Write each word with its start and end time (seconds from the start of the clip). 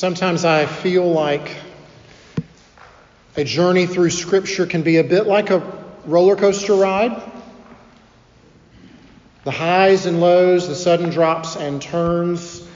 Sometimes 0.00 0.46
I 0.46 0.64
feel 0.64 1.12
like 1.12 1.58
a 3.36 3.44
journey 3.44 3.84
through 3.84 4.08
Scripture 4.08 4.64
can 4.64 4.80
be 4.80 4.96
a 4.96 5.04
bit 5.04 5.26
like 5.26 5.50
a 5.50 5.60
roller 6.06 6.36
coaster 6.36 6.72
ride. 6.72 7.20
The 9.44 9.50
highs 9.50 10.06
and 10.06 10.18
lows, 10.18 10.68
the 10.68 10.74
sudden 10.74 11.10
drops 11.10 11.56
and 11.56 11.82
turns. 11.82 12.66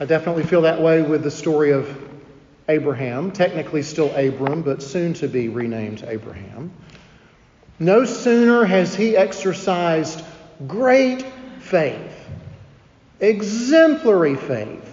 I 0.00 0.06
definitely 0.06 0.44
feel 0.44 0.62
that 0.62 0.80
way 0.80 1.02
with 1.02 1.22
the 1.22 1.30
story 1.30 1.72
of 1.72 1.94
Abraham, 2.70 3.32
technically 3.32 3.82
still 3.82 4.10
Abram, 4.16 4.62
but 4.62 4.82
soon 4.82 5.12
to 5.12 5.28
be 5.28 5.50
renamed 5.50 6.02
Abraham. 6.08 6.72
No 7.78 8.06
sooner 8.06 8.64
has 8.64 8.94
he 8.94 9.14
exercised 9.14 10.24
great 10.66 11.22
faith, 11.60 12.30
exemplary 13.20 14.36
faith, 14.36 14.91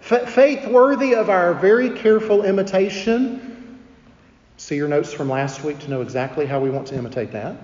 faith 0.00 0.66
worthy 0.66 1.14
of 1.14 1.30
our 1.30 1.54
very 1.54 1.90
careful 1.90 2.44
imitation. 2.44 3.78
See 4.56 4.76
your 4.76 4.88
notes 4.88 5.12
from 5.12 5.28
last 5.28 5.62
week 5.64 5.78
to 5.80 5.90
know 5.90 6.02
exactly 6.02 6.46
how 6.46 6.60
we 6.60 6.70
want 6.70 6.88
to 6.88 6.96
imitate 6.96 7.32
that. 7.32 7.56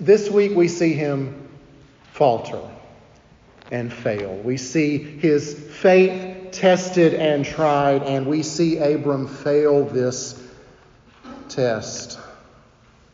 This 0.00 0.30
week 0.30 0.56
we 0.56 0.68
see 0.68 0.92
him 0.92 1.48
falter 2.12 2.60
and 3.70 3.92
fail. 3.92 4.34
We 4.36 4.56
see 4.56 4.98
his 4.98 5.54
faith 5.54 6.50
tested 6.52 7.14
and 7.14 7.44
tried, 7.44 8.02
and 8.02 8.26
we 8.26 8.42
see 8.42 8.78
Abram 8.78 9.28
fail 9.28 9.84
this 9.84 10.42
test. 11.48 12.18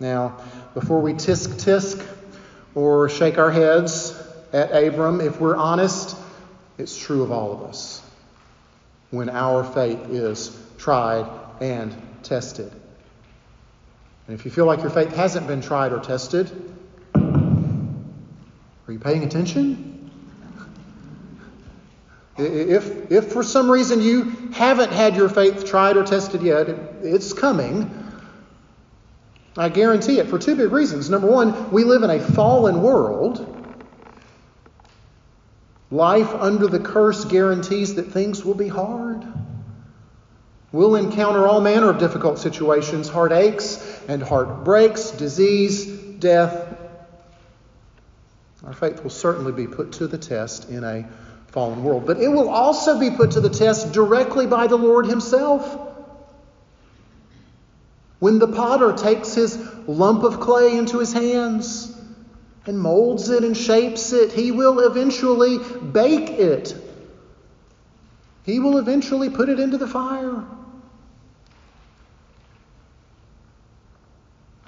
Now, 0.00 0.38
before 0.74 1.00
we 1.00 1.14
tisk 1.14 1.62
tisk 1.62 2.06
or 2.74 3.08
shake 3.08 3.38
our 3.38 3.50
heads 3.50 4.20
at 4.52 4.70
Abram, 4.70 5.20
if 5.20 5.40
we're 5.40 5.56
honest, 5.56 6.16
it's 6.78 6.98
true 6.98 7.22
of 7.22 7.30
all 7.30 7.52
of 7.52 7.62
us 7.62 8.02
when 9.10 9.28
our 9.30 9.62
faith 9.64 10.10
is 10.10 10.58
tried 10.76 11.30
and 11.60 11.94
tested. 12.22 12.72
And 14.26 14.38
if 14.38 14.44
you 14.44 14.50
feel 14.50 14.66
like 14.66 14.80
your 14.80 14.90
faith 14.90 15.14
hasn't 15.14 15.46
been 15.46 15.60
tried 15.60 15.92
or 15.92 16.00
tested, 16.00 16.50
are 17.14 18.92
you 18.92 18.98
paying 18.98 19.22
attention? 19.22 20.10
If, 22.36 23.12
if 23.12 23.32
for 23.32 23.44
some 23.44 23.70
reason 23.70 24.00
you 24.00 24.24
haven't 24.52 24.90
had 24.90 25.14
your 25.14 25.28
faith 25.28 25.64
tried 25.64 25.96
or 25.96 26.02
tested 26.02 26.42
yet, 26.42 26.68
it's 26.68 27.32
coming. 27.32 27.88
I 29.56 29.68
guarantee 29.68 30.18
it 30.18 30.26
for 30.26 30.38
two 30.38 30.56
big 30.56 30.72
reasons. 30.72 31.08
Number 31.08 31.30
one, 31.30 31.70
we 31.70 31.84
live 31.84 32.02
in 32.02 32.10
a 32.10 32.18
fallen 32.18 32.82
world. 32.82 33.53
Life 35.94 36.34
under 36.34 36.66
the 36.66 36.80
curse 36.80 37.24
guarantees 37.24 37.94
that 37.94 38.10
things 38.10 38.44
will 38.44 38.56
be 38.56 38.66
hard. 38.66 39.24
We'll 40.72 40.96
encounter 40.96 41.46
all 41.46 41.60
manner 41.60 41.88
of 41.88 41.98
difficult 41.98 42.40
situations 42.40 43.08
heartaches 43.08 44.02
and 44.08 44.20
heartbreaks, 44.20 45.12
disease, 45.12 45.86
death. 46.18 46.76
Our 48.66 48.72
faith 48.72 49.04
will 49.04 49.10
certainly 49.10 49.52
be 49.52 49.68
put 49.68 49.92
to 49.92 50.08
the 50.08 50.18
test 50.18 50.68
in 50.68 50.82
a 50.82 51.08
fallen 51.52 51.84
world. 51.84 52.06
But 52.06 52.18
it 52.18 52.26
will 52.26 52.48
also 52.48 52.98
be 52.98 53.12
put 53.12 53.30
to 53.32 53.40
the 53.40 53.48
test 53.48 53.92
directly 53.92 54.48
by 54.48 54.66
the 54.66 54.76
Lord 54.76 55.06
Himself. 55.06 55.78
When 58.18 58.40
the 58.40 58.48
potter 58.48 58.94
takes 58.94 59.32
his 59.32 59.56
lump 59.86 60.24
of 60.24 60.40
clay 60.40 60.76
into 60.76 60.98
his 60.98 61.12
hands 61.12 61.93
and 62.66 62.78
molds 62.78 63.28
it 63.28 63.44
and 63.44 63.56
shapes 63.56 64.12
it, 64.12 64.32
he 64.32 64.50
will 64.50 64.80
eventually 64.80 65.58
bake 65.58 66.30
it. 66.30 66.74
He 68.44 68.58
will 68.58 68.78
eventually 68.78 69.30
put 69.30 69.48
it 69.48 69.60
into 69.60 69.78
the 69.78 69.86
fire. 69.86 70.44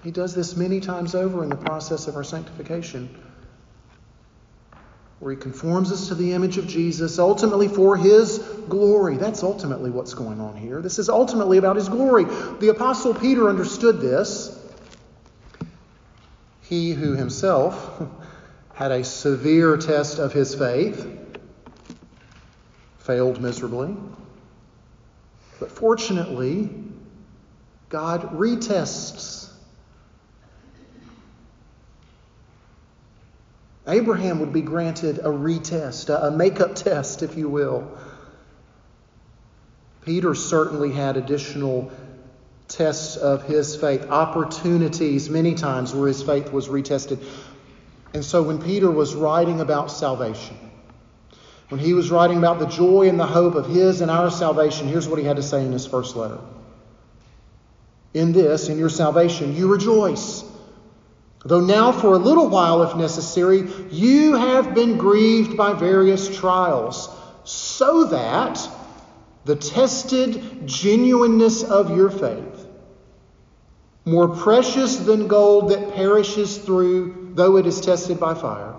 He 0.03 0.11
does 0.11 0.35
this 0.35 0.57
many 0.57 0.81
times 0.81 1.15
over 1.15 1.43
in 1.43 1.49
the 1.49 1.57
process 1.57 2.07
of 2.07 2.17
our 2.17 2.25
sanctification 2.25 3.09
where 5.19 5.33
he 5.33 5.41
conforms 5.41 5.91
us 5.91 6.09
to 6.09 6.15
the 6.15 6.35
image 6.35 6.59
of 6.59 6.67
Jesus, 6.67 7.19
ultimately 7.19 7.69
for 7.69 7.97
his 7.97 8.39
glory. 8.69 9.17
That's 9.17 9.43
ultimately 9.43 9.91
what's 9.91 10.13
going 10.13 10.41
on 10.41 10.57
here. 10.57 10.83
This 10.83 10.99
is 10.99 11.09
ultimately 11.09 11.57
about 11.57 11.77
his 11.77 11.89
glory. 11.89 12.25
The 12.25 12.69
Apostle 12.69 13.15
Peter 13.15 13.49
understood 13.49 14.01
this. 14.01 14.56
He 16.69 16.93
who 16.93 17.13
himself 17.13 18.03
had 18.75 18.93
a 18.93 19.05
severe 19.05 19.77
test 19.77 20.19
of 20.19 20.33
his 20.33 20.55
faith, 20.55 21.07
failed 22.99 23.41
miserably. 23.41 23.97
But 25.61 25.71
fortunately, 25.71 26.71
God 27.89 28.23
retests 28.33 29.47
Abraham 33.89 34.41
would 34.41 34.53
be 34.53 34.63
granted 34.63 35.19
a 35.19 35.29
retest, 35.29 36.11
a 36.11 36.31
makeup 36.33 36.75
test, 36.75 37.23
if 37.23 37.37
you 37.37 37.49
will. 37.49 37.89
Peter 40.03 40.35
certainly 40.35 40.91
had 40.91 41.17
additional 41.17 41.91
tests 42.69 43.17
of 43.17 43.45
his 43.45 43.77
faith, 43.77 44.07
opportunities 44.11 45.31
many 45.31 45.55
times 45.55 45.95
where 45.95 46.09
his 46.09 46.23
faith 46.23 46.53
was 46.53 46.69
retested. 46.69 47.25
And 48.15 48.25
so 48.25 48.43
when 48.43 48.61
Peter 48.61 48.91
was 48.91 49.15
writing 49.15 49.61
about 49.61 49.91
salvation, 49.91 50.57
when 51.69 51.81
he 51.81 51.95
was 51.95 52.11
writing 52.11 52.39
about 52.39 52.59
the 52.59 52.67
joy 52.67 53.09
and 53.09 53.19
the 53.19 53.27
hope 53.27 53.55
of 53.55 53.67
his 53.67 54.01
and 54.01 54.11
our 54.11 54.31
salvation, 54.31 54.89
here's 54.89 55.09
what 55.09 55.19
he 55.19 55.25
had 55.25 55.37
to 55.37 55.43
say 55.43 55.65
in 55.65 55.73
his 55.73 55.87
first 55.87 56.17
letter. 56.17 56.39
In 58.15 58.33
this, 58.33 58.69
in 58.69 58.79
your 58.79 58.89
salvation, 58.89 59.55
you 59.55 59.71
rejoice 59.71 60.45
Though 61.47 61.61
now, 61.61 61.93
for 61.93 62.15
a 62.15 62.19
little 62.19 62.49
while, 62.49 62.83
if 62.83 62.97
necessary, 62.97 63.69
you 63.93 64.35
have 64.35 64.75
been 64.75 64.99
grieved 64.99 65.57
by 65.57 65.75
various 65.75 66.37
trials, 66.37 67.09
so 67.45 68.07
that 68.07 68.69
the 69.45 69.55
tested 69.55 70.67
genuineness 70.67 71.63
of 71.63 71.97
your 71.97 72.11
faith, 72.11 72.56
more 74.07 74.29
precious 74.29 74.99
than 74.99 75.27
gold 75.27 75.71
that 75.71 75.95
perishes 75.95 76.59
through, 76.59 77.33
though 77.35 77.57
it 77.57 77.67
is 77.67 77.81
tested 77.81 78.21
by 78.21 78.33
fire, 78.35 78.75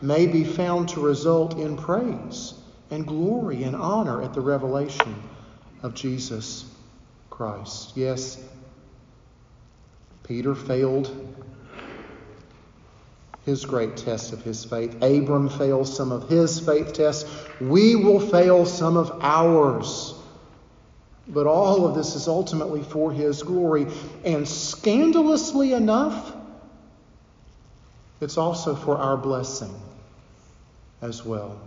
may 0.00 0.26
be 0.26 0.44
found 0.44 0.88
to 0.88 1.00
result 1.00 1.58
in 1.58 1.76
praise 1.76 2.54
and 2.90 3.04
glory 3.06 3.64
and 3.64 3.74
honor 3.74 4.22
at 4.22 4.32
the 4.32 4.40
revelation 4.40 5.20
of 5.82 5.92
Jesus 5.94 6.64
Christ. 7.30 7.96
Yes, 7.96 8.42
Peter 10.22 10.54
failed 10.54 11.10
his 13.44 13.64
great 13.64 13.96
test 13.96 14.32
of 14.32 14.42
his 14.42 14.64
faith. 14.64 15.02
Abram 15.02 15.48
failed 15.48 15.88
some 15.88 16.12
of 16.12 16.28
his 16.28 16.60
faith 16.60 16.92
tests. 16.92 17.28
We 17.60 17.96
will 17.96 18.20
fail 18.20 18.66
some 18.66 18.96
of 18.96 19.18
ours. 19.20 20.14
But 21.32 21.46
all 21.46 21.86
of 21.86 21.94
this 21.94 22.14
is 22.14 22.28
ultimately 22.28 22.82
for 22.82 23.12
his 23.12 23.42
glory. 23.42 23.86
And 24.24 24.48
scandalously 24.48 25.72
enough, 25.72 26.34
it's 28.20 28.36
also 28.36 28.74
for 28.74 28.98
our 28.98 29.16
blessing 29.16 29.74
as 31.00 31.24
well. 31.24 31.60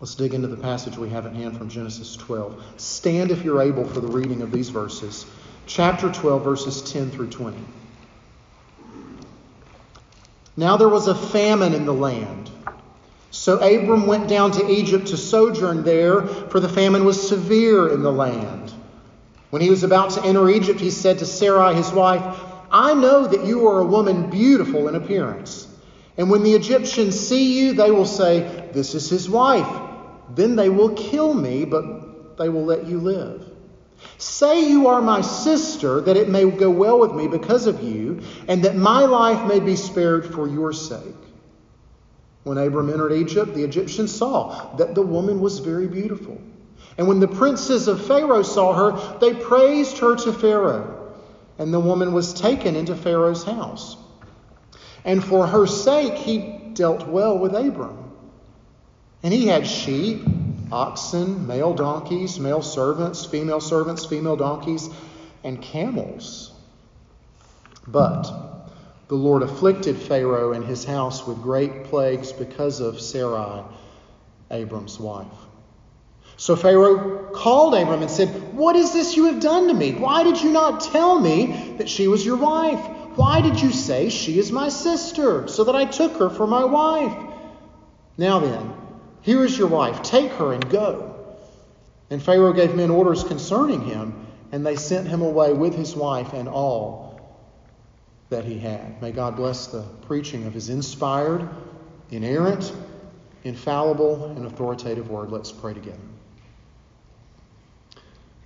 Let's 0.00 0.14
dig 0.14 0.34
into 0.34 0.48
the 0.48 0.56
passage 0.56 0.96
we 0.96 1.10
have 1.10 1.26
at 1.26 1.32
hand 1.32 1.56
from 1.56 1.68
Genesis 1.68 2.16
12. 2.16 2.62
Stand 2.76 3.30
if 3.30 3.44
you're 3.44 3.62
able 3.62 3.86
for 3.86 4.00
the 4.00 4.08
reading 4.08 4.42
of 4.42 4.50
these 4.50 4.68
verses 4.68 5.26
chapter 5.66 6.10
12, 6.10 6.44
verses 6.44 6.82
10 6.92 7.10
through 7.10 7.28
20. 7.28 7.56
Now 10.56 10.76
there 10.76 10.88
was 10.88 11.08
a 11.08 11.14
famine 11.14 11.74
in 11.74 11.84
the 11.84 11.92
land. 11.92 12.50
So 13.36 13.58
Abram 13.58 14.06
went 14.06 14.28
down 14.28 14.50
to 14.52 14.68
Egypt 14.68 15.08
to 15.08 15.16
sojourn 15.16 15.84
there, 15.84 16.22
for 16.22 16.58
the 16.58 16.70
famine 16.70 17.04
was 17.04 17.28
severe 17.28 17.86
in 17.88 18.02
the 18.02 18.10
land. 18.10 18.72
When 19.50 19.60
he 19.62 19.70
was 19.70 19.84
about 19.84 20.10
to 20.12 20.24
enter 20.24 20.48
Egypt, 20.48 20.80
he 20.80 20.90
said 20.90 21.18
to 21.18 21.26
Sarai, 21.26 21.74
his 21.74 21.92
wife, 21.92 22.40
I 22.72 22.94
know 22.94 23.26
that 23.26 23.44
you 23.44 23.68
are 23.68 23.80
a 23.80 23.86
woman 23.86 24.30
beautiful 24.30 24.88
in 24.88 24.96
appearance. 24.96 25.68
And 26.16 26.30
when 26.30 26.42
the 26.42 26.54
Egyptians 26.54 27.20
see 27.20 27.60
you, 27.60 27.74
they 27.74 27.90
will 27.90 28.06
say, 28.06 28.70
This 28.72 28.94
is 28.94 29.08
his 29.10 29.28
wife. 29.28 29.68
Then 30.34 30.56
they 30.56 30.70
will 30.70 30.94
kill 30.94 31.32
me, 31.32 31.66
but 31.66 32.38
they 32.38 32.48
will 32.48 32.64
let 32.64 32.86
you 32.86 32.98
live. 32.98 33.48
Say 34.18 34.68
you 34.68 34.88
are 34.88 35.02
my 35.02 35.20
sister, 35.20 36.00
that 36.00 36.16
it 36.16 36.30
may 36.30 36.50
go 36.50 36.70
well 36.70 36.98
with 36.98 37.12
me 37.12 37.28
because 37.28 37.66
of 37.66 37.82
you, 37.82 38.22
and 38.48 38.64
that 38.64 38.76
my 38.76 39.04
life 39.04 39.46
may 39.46 39.60
be 39.60 39.76
spared 39.76 40.34
for 40.34 40.48
your 40.48 40.72
sake. 40.72 41.14
When 42.46 42.58
Abram 42.58 42.90
entered 42.90 43.10
Egypt, 43.10 43.54
the 43.54 43.64
Egyptians 43.64 44.14
saw 44.14 44.76
that 44.76 44.94
the 44.94 45.02
woman 45.02 45.40
was 45.40 45.58
very 45.58 45.88
beautiful. 45.88 46.40
And 46.96 47.08
when 47.08 47.18
the 47.18 47.26
princes 47.26 47.88
of 47.88 48.06
Pharaoh 48.06 48.44
saw 48.44 48.72
her, 48.72 49.18
they 49.18 49.34
praised 49.34 49.98
her 49.98 50.14
to 50.14 50.32
Pharaoh. 50.32 51.12
And 51.58 51.74
the 51.74 51.80
woman 51.80 52.12
was 52.12 52.32
taken 52.32 52.76
into 52.76 52.94
Pharaoh's 52.94 53.42
house. 53.42 53.96
And 55.04 55.24
for 55.24 55.48
her 55.48 55.66
sake, 55.66 56.14
he 56.14 56.70
dealt 56.72 57.08
well 57.08 57.36
with 57.36 57.52
Abram. 57.52 58.12
And 59.24 59.34
he 59.34 59.48
had 59.48 59.66
sheep 59.66 60.22
oxen, 60.70 61.48
male 61.48 61.74
donkeys, 61.74 62.38
male 62.38 62.62
servants, 62.62 63.26
female 63.26 63.60
servants, 63.60 64.06
female 64.06 64.36
donkeys, 64.36 64.88
and 65.42 65.60
camels. 65.60 66.52
But 67.88 68.55
the 69.08 69.14
Lord 69.14 69.42
afflicted 69.42 69.96
Pharaoh 69.96 70.52
and 70.52 70.64
his 70.64 70.84
house 70.84 71.26
with 71.26 71.40
great 71.42 71.84
plagues 71.84 72.32
because 72.32 72.80
of 72.80 73.00
Sarai, 73.00 73.62
Abram's 74.50 74.98
wife. 74.98 75.26
So 76.36 76.56
Pharaoh 76.56 77.30
called 77.32 77.74
Abram 77.74 78.02
and 78.02 78.10
said, 78.10 78.28
What 78.52 78.76
is 78.76 78.92
this 78.92 79.16
you 79.16 79.26
have 79.26 79.40
done 79.40 79.68
to 79.68 79.74
me? 79.74 79.92
Why 79.92 80.24
did 80.24 80.42
you 80.42 80.50
not 80.50 80.80
tell 80.80 81.18
me 81.18 81.74
that 81.78 81.88
she 81.88 82.08
was 82.08 82.26
your 82.26 82.36
wife? 82.36 82.84
Why 83.16 83.40
did 83.40 83.62
you 83.62 83.72
say 83.72 84.10
she 84.10 84.38
is 84.38 84.52
my 84.52 84.68
sister, 84.68 85.48
so 85.48 85.64
that 85.64 85.76
I 85.76 85.86
took 85.86 86.18
her 86.18 86.28
for 86.28 86.46
my 86.46 86.64
wife? 86.64 87.16
Now 88.18 88.40
then, 88.40 88.74
here 89.22 89.44
is 89.44 89.56
your 89.56 89.68
wife. 89.68 90.02
Take 90.02 90.32
her 90.32 90.52
and 90.52 90.68
go. 90.68 91.14
And 92.10 92.22
Pharaoh 92.22 92.52
gave 92.52 92.74
men 92.74 92.90
orders 92.90 93.24
concerning 93.24 93.82
him, 93.82 94.26
and 94.52 94.66
they 94.66 94.76
sent 94.76 95.08
him 95.08 95.22
away 95.22 95.52
with 95.52 95.74
his 95.74 95.96
wife 95.96 96.34
and 96.34 96.48
all 96.48 97.05
that 98.36 98.44
he 98.44 98.58
had. 98.58 99.00
May 99.00 99.12
God 99.12 99.34
bless 99.34 99.68
the 99.68 99.80
preaching 100.06 100.44
of 100.44 100.52
his 100.52 100.68
inspired, 100.68 101.48
inerrant, 102.10 102.70
infallible, 103.44 104.26
and 104.36 104.44
authoritative 104.44 105.08
word. 105.08 105.30
Let's 105.30 105.50
pray 105.50 105.72
together. 105.72 105.96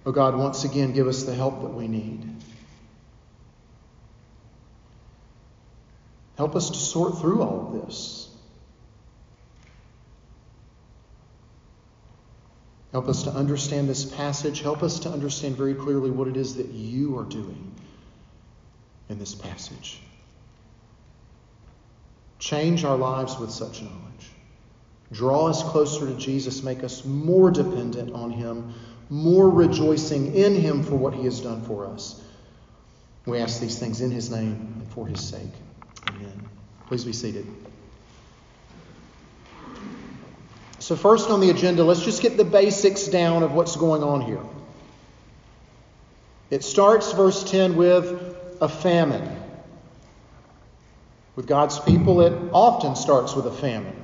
Oh 0.07 0.13
God, 0.13 0.37
once 0.37 0.63
again, 0.63 0.93
give 0.93 1.09
us 1.09 1.25
the 1.25 1.35
help 1.35 1.63
that 1.63 1.75
we 1.75 1.89
need. 1.89 2.25
Help 6.37 6.55
us 6.55 6.71
to 6.71 6.77
sort 6.77 7.19
through 7.19 7.43
all 7.43 7.67
of 7.67 7.85
this. 7.85 8.29
Help 12.93 13.09
us 13.09 13.25
to 13.25 13.31
understand 13.31 13.89
this 13.89 14.05
passage. 14.05 14.61
Help 14.61 14.85
us 14.85 15.01
to 15.01 15.09
understand 15.09 15.57
very 15.57 15.75
clearly 15.75 16.13
what 16.13 16.29
it 16.29 16.37
is 16.37 16.55
that 16.57 16.69
you 16.69 17.19
are 17.19 17.25
doing 17.25 17.75
in 19.11 19.19
this 19.19 19.35
passage. 19.35 20.01
Change 22.39 22.85
our 22.85 22.97
lives 22.97 23.39
with 23.39 23.51
such 23.51 23.83
knowledge. 23.83 24.31
Draw 25.13 25.49
us 25.49 25.63
closer 25.63 26.07
to 26.07 26.17
Jesus. 26.17 26.63
Make 26.63 26.83
us 26.83 27.05
more 27.05 27.51
dependent 27.51 28.15
on 28.15 28.31
Him 28.31 28.73
more 29.11 29.51
rejoicing 29.51 30.37
in 30.37 30.55
him 30.55 30.85
for 30.85 30.95
what 30.95 31.13
he 31.13 31.25
has 31.25 31.41
done 31.41 31.61
for 31.63 31.87
us. 31.87 32.23
We 33.27 33.39
ask 33.39 33.61
these 33.61 33.79
things 33.79 34.01
in 34.01 34.11
his 34.11 34.31
name 34.31 34.75
and 34.79 34.89
for 34.93 35.07
his 35.07 35.21
sake. 35.21 35.51
Amen. 36.09 36.49
Please 36.87 37.05
be 37.05 37.13
seated. 37.13 37.47
So, 40.79 40.97
first 40.97 41.29
on 41.29 41.41
the 41.41 41.51
agenda, 41.51 41.85
let's 41.85 42.03
just 42.03 42.23
get 42.23 42.37
the 42.37 42.45
basics 42.45 43.07
down 43.09 43.43
of 43.43 43.53
what's 43.53 43.77
going 43.77 44.03
on 44.03 44.23
here. 44.23 44.41
It 46.49 46.65
starts, 46.65 47.13
verse 47.13 47.49
10, 47.49 47.77
with 47.77 48.30
a 48.61 48.69
famine. 48.69 49.37
With 51.37 51.47
God's 51.47 51.79
people, 51.79 52.21
it 52.21 52.33
often 52.53 52.97
starts 52.97 53.35
with 53.35 53.47
a 53.47 53.53
famine. 53.53 53.97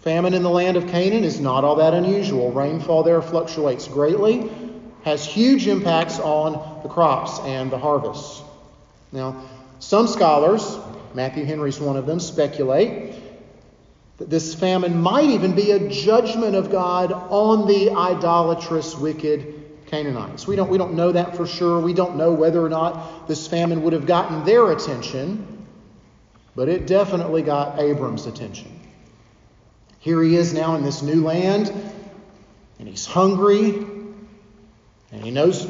Famine 0.00 0.34
in 0.34 0.42
the 0.42 0.50
land 0.50 0.76
of 0.76 0.86
Canaan 0.88 1.24
is 1.24 1.40
not 1.40 1.64
all 1.64 1.76
that 1.76 1.94
unusual. 1.94 2.52
Rainfall 2.52 3.02
there 3.02 3.22
fluctuates 3.22 3.88
greatly, 3.88 4.50
has 5.04 5.24
huge 5.24 5.66
impacts 5.66 6.18
on 6.20 6.82
the 6.82 6.88
crops 6.88 7.40
and 7.40 7.70
the 7.70 7.78
harvests. 7.78 8.42
Now, 9.10 9.42
some 9.78 10.06
scholars, 10.06 10.78
Matthew 11.14 11.44
Henry's 11.44 11.80
one 11.80 11.96
of 11.96 12.06
them, 12.06 12.20
speculate 12.20 13.14
that 14.18 14.30
this 14.30 14.54
famine 14.54 15.00
might 15.00 15.30
even 15.30 15.54
be 15.54 15.72
a 15.72 15.88
judgment 15.88 16.54
of 16.54 16.70
God 16.70 17.12
on 17.12 17.66
the 17.66 17.90
idolatrous, 17.90 18.96
wicked 18.96 19.65
Canaanites. 19.86 20.46
We 20.46 20.56
don't, 20.56 20.68
we 20.68 20.78
don't 20.78 20.94
know 20.94 21.12
that 21.12 21.36
for 21.36 21.46
sure. 21.46 21.80
We 21.80 21.92
don't 21.92 22.16
know 22.16 22.32
whether 22.32 22.64
or 22.64 22.68
not 22.68 23.28
this 23.28 23.46
famine 23.46 23.82
would 23.82 23.92
have 23.92 24.06
gotten 24.06 24.44
their 24.44 24.72
attention, 24.72 25.66
but 26.54 26.68
it 26.68 26.86
definitely 26.86 27.42
got 27.42 27.78
Abram's 27.78 28.26
attention. 28.26 28.80
Here 30.00 30.22
he 30.22 30.36
is 30.36 30.54
now 30.54 30.76
in 30.76 30.84
this 30.84 31.02
new 31.02 31.24
land, 31.24 31.68
and 32.78 32.88
he's 32.88 33.06
hungry, 33.06 33.70
and 35.12 35.22
he 35.22 35.30
knows 35.30 35.66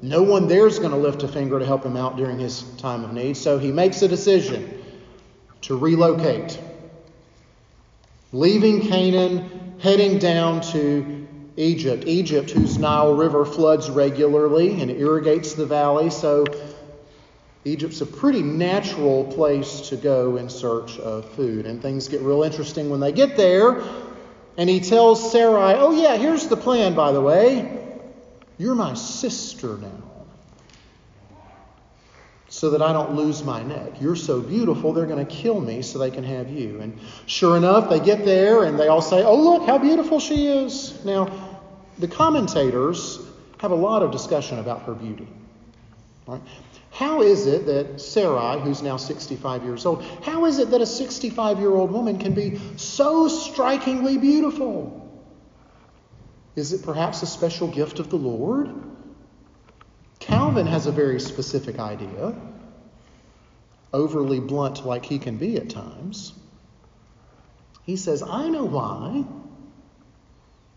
no 0.00 0.22
one 0.22 0.48
there 0.48 0.66
is 0.66 0.78
going 0.78 0.90
to 0.90 0.96
lift 0.96 1.22
a 1.22 1.28
finger 1.28 1.58
to 1.58 1.64
help 1.64 1.84
him 1.84 1.96
out 1.96 2.16
during 2.16 2.38
his 2.38 2.62
time 2.76 3.04
of 3.04 3.12
need. 3.12 3.36
So 3.36 3.58
he 3.58 3.72
makes 3.72 4.02
a 4.02 4.08
decision 4.08 4.82
to 5.62 5.76
relocate, 5.76 6.58
leaving 8.32 8.82
Canaan, 8.82 9.76
heading 9.80 10.18
down 10.18 10.60
to 10.72 11.13
Egypt. 11.56 12.04
Egypt, 12.06 12.50
whose 12.50 12.78
Nile 12.78 13.14
River 13.14 13.44
floods 13.44 13.88
regularly 13.88 14.80
and 14.80 14.90
irrigates 14.90 15.54
the 15.54 15.66
valley. 15.66 16.10
So 16.10 16.44
Egypt's 17.64 18.00
a 18.00 18.06
pretty 18.06 18.42
natural 18.42 19.24
place 19.24 19.88
to 19.88 19.96
go 19.96 20.36
in 20.36 20.48
search 20.48 20.98
of 20.98 21.30
food. 21.34 21.66
And 21.66 21.80
things 21.80 22.08
get 22.08 22.20
real 22.20 22.42
interesting 22.42 22.90
when 22.90 23.00
they 23.00 23.12
get 23.12 23.36
there. 23.36 23.82
And 24.56 24.68
he 24.68 24.80
tells 24.80 25.32
Sarai, 25.32 25.74
Oh, 25.74 25.92
yeah, 25.92 26.16
here's 26.16 26.46
the 26.48 26.56
plan, 26.56 26.94
by 26.94 27.12
the 27.12 27.20
way. 27.20 27.80
You're 28.58 28.74
my 28.74 28.94
sister 28.94 29.78
now. 29.78 30.02
So 32.48 32.70
that 32.70 32.82
I 32.82 32.92
don't 32.92 33.16
lose 33.16 33.42
my 33.42 33.64
neck. 33.64 34.00
You're 34.00 34.14
so 34.14 34.40
beautiful, 34.40 34.92
they're 34.92 35.06
going 35.06 35.24
to 35.24 35.32
kill 35.32 35.60
me 35.60 35.82
so 35.82 35.98
they 35.98 36.10
can 36.10 36.22
have 36.22 36.50
you. 36.50 36.80
And 36.80 36.96
sure 37.26 37.56
enough, 37.56 37.90
they 37.90 37.98
get 37.98 38.24
there 38.24 38.62
and 38.62 38.78
they 38.78 38.86
all 38.86 39.02
say, 39.02 39.24
Oh, 39.24 39.36
look 39.36 39.66
how 39.66 39.78
beautiful 39.78 40.20
she 40.20 40.46
is. 40.46 41.04
Now, 41.04 41.43
the 41.98 42.08
commentators 42.08 43.20
have 43.58 43.70
a 43.70 43.76
lot 43.76 44.02
of 44.02 44.10
discussion 44.10 44.58
about 44.58 44.82
her 44.82 44.94
beauty. 44.94 45.28
Right? 46.26 46.40
How 46.90 47.22
is 47.22 47.46
it 47.46 47.66
that 47.66 48.00
Sarai, 48.00 48.60
who's 48.60 48.82
now 48.82 48.96
65 48.96 49.64
years 49.64 49.84
old, 49.84 50.04
how 50.22 50.44
is 50.44 50.58
it 50.58 50.70
that 50.70 50.80
a 50.80 50.86
65 50.86 51.58
year 51.58 51.70
old 51.70 51.90
woman 51.90 52.18
can 52.18 52.34
be 52.34 52.60
so 52.76 53.28
strikingly 53.28 54.16
beautiful? 54.16 55.00
Is 56.56 56.72
it 56.72 56.84
perhaps 56.84 57.22
a 57.22 57.26
special 57.26 57.68
gift 57.68 57.98
of 57.98 58.10
the 58.10 58.16
Lord? 58.16 58.72
Calvin 60.20 60.66
has 60.66 60.86
a 60.86 60.92
very 60.92 61.20
specific 61.20 61.78
idea, 61.78 62.34
overly 63.92 64.40
blunt 64.40 64.86
like 64.86 65.04
he 65.04 65.18
can 65.18 65.36
be 65.36 65.56
at 65.56 65.68
times. 65.68 66.32
He 67.84 67.96
says, 67.96 68.22
I 68.22 68.48
know 68.48 68.64
why. 68.64 69.24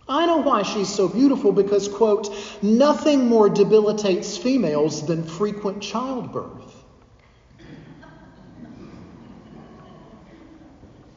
I 0.09 0.25
know 0.25 0.37
why 0.37 0.63
she's 0.63 0.87
so 0.87 1.07
beautiful 1.09 1.51
because, 1.51 1.87
quote, 1.87 2.33
nothing 2.61 3.27
more 3.27 3.49
debilitates 3.49 4.37
females 4.37 5.05
than 5.05 5.23
frequent 5.23 5.81
childbirth. 5.81 6.75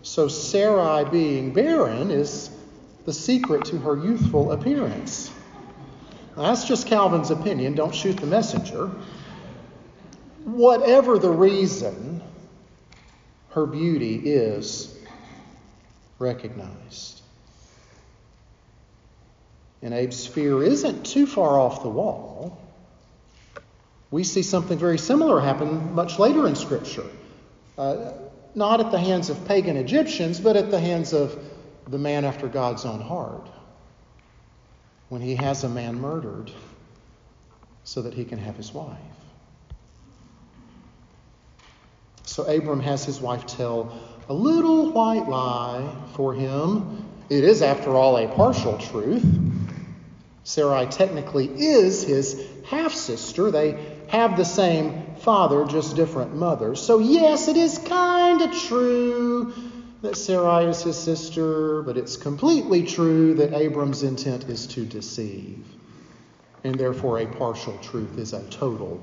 So, 0.02 0.26
Sarai 0.26 1.08
being 1.08 1.52
barren 1.52 2.10
is 2.10 2.50
the 3.04 3.12
secret 3.12 3.64
to 3.66 3.78
her 3.78 3.96
youthful 3.96 4.50
appearance. 4.50 5.30
That's 6.36 6.64
just 6.64 6.86
Calvin's 6.86 7.30
opinion. 7.30 7.74
Don't 7.74 7.94
shoot 7.94 8.16
the 8.16 8.26
messenger. 8.26 8.90
Whatever 10.44 11.18
the 11.18 11.30
reason, 11.30 12.22
her 13.50 13.66
beauty 13.66 14.16
is 14.16 14.98
recognized. 16.18 17.19
And 19.82 19.94
Abe's 19.94 20.26
fear 20.26 20.62
isn't 20.62 21.06
too 21.06 21.26
far 21.26 21.58
off 21.58 21.82
the 21.82 21.88
wall. 21.88 22.60
We 24.10 24.24
see 24.24 24.42
something 24.42 24.78
very 24.78 24.98
similar 24.98 25.40
happen 25.40 25.94
much 25.94 26.18
later 26.18 26.46
in 26.46 26.54
Scripture. 26.54 27.06
Uh, 27.78 28.12
not 28.54 28.80
at 28.80 28.90
the 28.90 28.98
hands 28.98 29.30
of 29.30 29.46
pagan 29.46 29.76
Egyptians, 29.76 30.40
but 30.40 30.56
at 30.56 30.70
the 30.70 30.80
hands 30.80 31.12
of 31.12 31.38
the 31.88 31.98
man 31.98 32.24
after 32.24 32.48
God's 32.48 32.84
own 32.84 33.00
heart. 33.00 33.48
When 35.08 35.20
he 35.20 35.36
has 35.36 35.64
a 35.64 35.68
man 35.68 36.00
murdered 36.00 36.50
so 37.84 38.02
that 38.02 38.14
he 38.14 38.24
can 38.24 38.38
have 38.38 38.56
his 38.56 38.72
wife. 38.72 38.98
So 42.24 42.44
Abram 42.44 42.80
has 42.80 43.04
his 43.04 43.20
wife 43.20 43.46
tell 43.46 43.98
a 44.28 44.34
little 44.34 44.92
white 44.92 45.28
lie 45.28 45.92
for 46.14 46.32
him. 46.32 47.04
It 47.28 47.42
is, 47.42 47.62
after 47.62 47.90
all, 47.90 48.16
a 48.18 48.28
partial 48.28 48.78
truth. 48.78 49.24
Sarai 50.50 50.86
technically 50.86 51.46
is 51.46 52.02
his 52.02 52.44
half 52.64 52.92
sister. 52.92 53.52
They 53.52 53.78
have 54.08 54.36
the 54.36 54.44
same 54.44 55.14
father, 55.20 55.64
just 55.64 55.94
different 55.94 56.34
mothers. 56.34 56.82
So, 56.82 56.98
yes, 56.98 57.46
it 57.46 57.56
is 57.56 57.78
kind 57.78 58.42
of 58.42 58.52
true 58.52 59.54
that 60.02 60.16
Sarai 60.16 60.64
is 60.64 60.82
his 60.82 60.96
sister, 60.96 61.82
but 61.82 61.96
it's 61.96 62.16
completely 62.16 62.82
true 62.82 63.34
that 63.34 63.52
Abram's 63.52 64.02
intent 64.02 64.48
is 64.48 64.66
to 64.68 64.84
deceive. 64.84 65.64
And 66.64 66.74
therefore, 66.74 67.20
a 67.20 67.26
partial 67.26 67.78
truth 67.78 68.18
is 68.18 68.32
a 68.32 68.42
total 68.50 69.00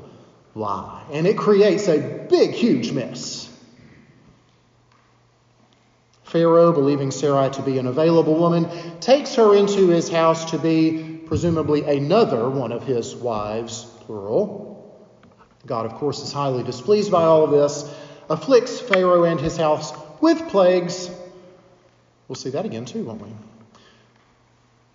lie. 0.53 1.01
And 1.13 1.25
it 1.25 1.37
creates 1.37 1.87
a 1.87 2.27
big, 2.29 2.51
huge 2.51 2.91
mess. 2.91 3.47
Pharaoh, 6.25 6.73
believing 6.73 7.09
Sarai 7.09 7.49
to 7.51 7.61
be 7.61 7.77
an 7.77 7.87
available 7.87 8.35
woman, 8.35 8.67
takes 8.99 9.35
her 9.35 9.55
into 9.55 9.87
his 9.87 10.09
house 10.09 10.51
to 10.51 10.57
be 10.59 11.06
presumably 11.27 11.83
another 11.83 12.49
one 12.49 12.71
of 12.71 12.83
his 12.83 13.15
wives, 13.15 13.83
plural. 14.01 14.67
God, 15.65 15.85
of 15.85 15.93
course, 15.95 16.23
is 16.23 16.31
highly 16.31 16.63
displeased 16.63 17.11
by 17.11 17.23
all 17.23 17.43
of 17.43 17.51
this, 17.51 17.93
afflicts 18.29 18.79
Pharaoh 18.79 19.25
and 19.25 19.39
his 19.39 19.57
house 19.57 19.93
with 20.21 20.47
plagues. 20.47 21.09
We'll 22.27 22.35
see 22.35 22.51
that 22.51 22.65
again, 22.65 22.85
too, 22.85 23.03
won't 23.03 23.21
we? 23.21 23.29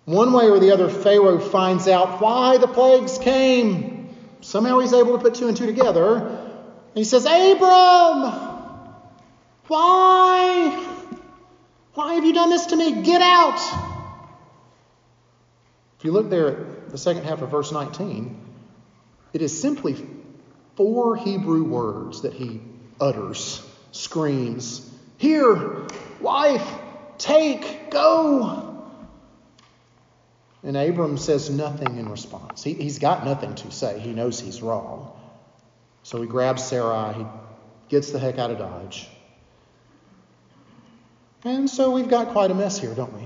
One 0.05 0.33
way 0.33 0.49
or 0.49 0.59
the 0.59 0.71
other, 0.71 0.89
Pharaoh 0.89 1.39
finds 1.39 1.87
out 1.87 2.19
why 2.19 2.57
the 2.57 2.67
plagues 2.67 3.17
came. 3.17 4.09
Somehow 4.41 4.79
he's 4.79 4.93
able 4.93 5.17
to 5.17 5.23
put 5.23 5.35
two 5.35 5.47
and 5.47 5.55
two 5.55 5.65
together. 5.65 6.51
He 6.93 7.05
says, 7.05 7.25
Abram, 7.25 8.33
why? 9.67 10.89
Why 11.93 12.13
have 12.15 12.25
you 12.25 12.33
done 12.33 12.49
this 12.49 12.67
to 12.67 12.75
me? 12.75 13.03
Get 13.03 13.21
out. 13.21 13.92
If 16.03 16.07
you 16.07 16.11
look 16.11 16.29
there 16.29 16.49
at 16.49 16.89
the 16.89 16.97
second 16.97 17.23
half 17.23 17.41
of 17.41 17.49
verse 17.49 17.71
19, 17.71 18.37
it 19.31 19.41
is 19.41 19.61
simply 19.61 20.05
four 20.75 21.15
Hebrew 21.15 21.63
words 21.63 22.23
that 22.23 22.33
he 22.33 22.59
utters, 22.99 23.65
screams, 23.93 24.85
Here, 25.17 25.87
wife, 26.19 26.67
take, 27.17 27.89
go. 27.89 28.83
And 30.61 30.75
Abram 30.75 31.17
says 31.17 31.49
nothing 31.49 31.97
in 31.97 32.09
response. 32.09 32.61
He, 32.61 32.73
he's 32.73 32.99
got 32.99 33.23
nothing 33.23 33.55
to 33.55 33.71
say. 33.71 33.97
He 33.99 34.11
knows 34.11 34.41
he's 34.41 34.61
wrong. 34.61 35.17
So 36.03 36.21
he 36.21 36.27
grabs 36.27 36.65
Sarai, 36.65 37.13
he 37.13 37.25
gets 37.87 38.11
the 38.11 38.19
heck 38.19 38.39
out 38.39 38.51
of 38.51 38.57
Dodge. 38.57 39.07
And 41.45 41.69
so 41.69 41.91
we've 41.91 42.09
got 42.09 42.33
quite 42.33 42.51
a 42.51 42.55
mess 42.55 42.77
here, 42.77 42.93
don't 42.93 43.13
we? 43.13 43.25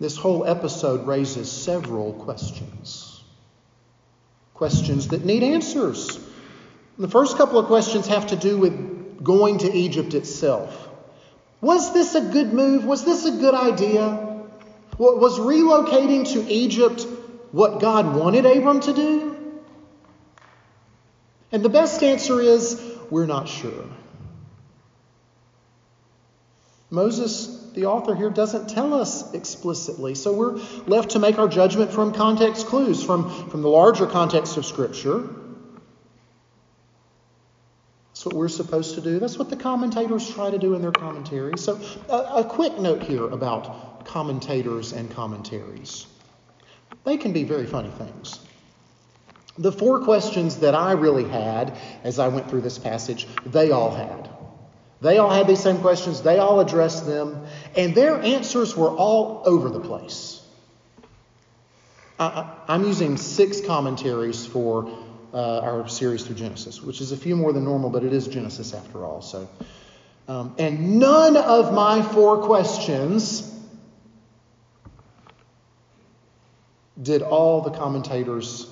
This 0.00 0.16
whole 0.16 0.46
episode 0.46 1.06
raises 1.06 1.50
several 1.50 2.12
questions. 2.12 3.22
Questions 4.54 5.08
that 5.08 5.24
need 5.24 5.42
answers. 5.42 6.18
The 6.98 7.08
first 7.08 7.36
couple 7.36 7.58
of 7.58 7.66
questions 7.66 8.06
have 8.06 8.28
to 8.28 8.36
do 8.36 8.58
with 8.58 9.22
going 9.22 9.58
to 9.58 9.72
Egypt 9.72 10.14
itself. 10.14 10.88
Was 11.60 11.92
this 11.92 12.14
a 12.14 12.20
good 12.20 12.52
move? 12.52 12.84
Was 12.84 13.04
this 13.04 13.24
a 13.24 13.32
good 13.32 13.54
idea? 13.54 14.44
Was 14.98 15.38
relocating 15.38 16.32
to 16.32 16.52
Egypt 16.52 17.06
what 17.52 17.80
God 17.80 18.14
wanted 18.14 18.46
Abram 18.46 18.80
to 18.80 18.92
do? 18.92 19.60
And 21.50 21.64
the 21.64 21.68
best 21.68 22.02
answer 22.02 22.40
is 22.40 22.80
we're 23.10 23.26
not 23.26 23.48
sure. 23.48 23.84
Moses, 26.90 27.67
the 27.78 27.86
author 27.86 28.12
here, 28.12 28.28
doesn't 28.28 28.68
tell 28.68 28.92
us 28.92 29.32
explicitly, 29.34 30.16
so 30.16 30.32
we're 30.32 30.54
left 30.88 31.10
to 31.10 31.20
make 31.20 31.38
our 31.38 31.46
judgment 31.46 31.92
from 31.92 32.12
context 32.12 32.66
clues, 32.66 33.04
from, 33.04 33.48
from 33.50 33.62
the 33.62 33.68
larger 33.68 34.04
context 34.04 34.56
of 34.56 34.66
Scripture. 34.66 35.28
That's 38.10 38.26
what 38.26 38.34
we're 38.34 38.48
supposed 38.48 38.96
to 38.96 39.00
do. 39.00 39.20
That's 39.20 39.38
what 39.38 39.48
the 39.48 39.56
commentators 39.56 40.28
try 40.28 40.50
to 40.50 40.58
do 40.58 40.74
in 40.74 40.82
their 40.82 40.90
commentaries. 40.90 41.62
So, 41.62 41.80
a, 42.08 42.40
a 42.40 42.44
quick 42.44 42.76
note 42.80 43.04
here 43.04 43.28
about 43.28 44.04
commentators 44.04 44.92
and 44.92 45.08
commentaries. 45.12 46.08
They 47.04 47.16
can 47.16 47.32
be 47.32 47.44
very 47.44 47.66
funny 47.66 47.90
things. 47.90 48.40
The 49.56 49.70
four 49.70 50.00
questions 50.00 50.56
that 50.56 50.74
I 50.74 50.92
really 50.92 51.28
had 51.28 51.78
as 52.02 52.18
I 52.18 52.26
went 52.26 52.50
through 52.50 52.62
this 52.62 52.78
passage, 52.78 53.28
they 53.46 53.70
all 53.70 53.94
had. 53.94 54.30
They 55.00 55.18
all 55.18 55.30
had 55.30 55.46
these 55.46 55.62
same 55.62 55.78
questions, 55.78 56.22
they 56.22 56.38
all 56.38 56.60
addressed 56.60 57.06
them, 57.06 57.46
and 57.76 57.94
their 57.94 58.20
answers 58.20 58.76
were 58.76 58.90
all 58.90 59.42
over 59.44 59.68
the 59.68 59.80
place. 59.80 60.42
I, 62.18 62.52
am 62.68 62.84
using 62.84 63.16
six 63.16 63.60
commentaries 63.60 64.44
for 64.44 64.90
uh, 65.32 65.60
our 65.60 65.88
series 65.88 66.24
through 66.24 66.34
Genesis, 66.34 66.82
which 66.82 67.00
is 67.00 67.12
a 67.12 67.16
few 67.16 67.36
more 67.36 67.52
than 67.52 67.64
normal, 67.64 67.90
but 67.90 68.02
it 68.02 68.12
is 68.12 68.26
Genesis 68.26 68.74
after 68.74 69.04
all. 69.04 69.22
So, 69.22 69.48
um, 70.26 70.54
and 70.58 70.98
none 70.98 71.36
of 71.36 71.72
my 71.72 72.02
four 72.02 72.38
questions 72.38 73.54
did 77.00 77.22
all 77.22 77.60
the 77.60 77.70
commentators 77.70 78.66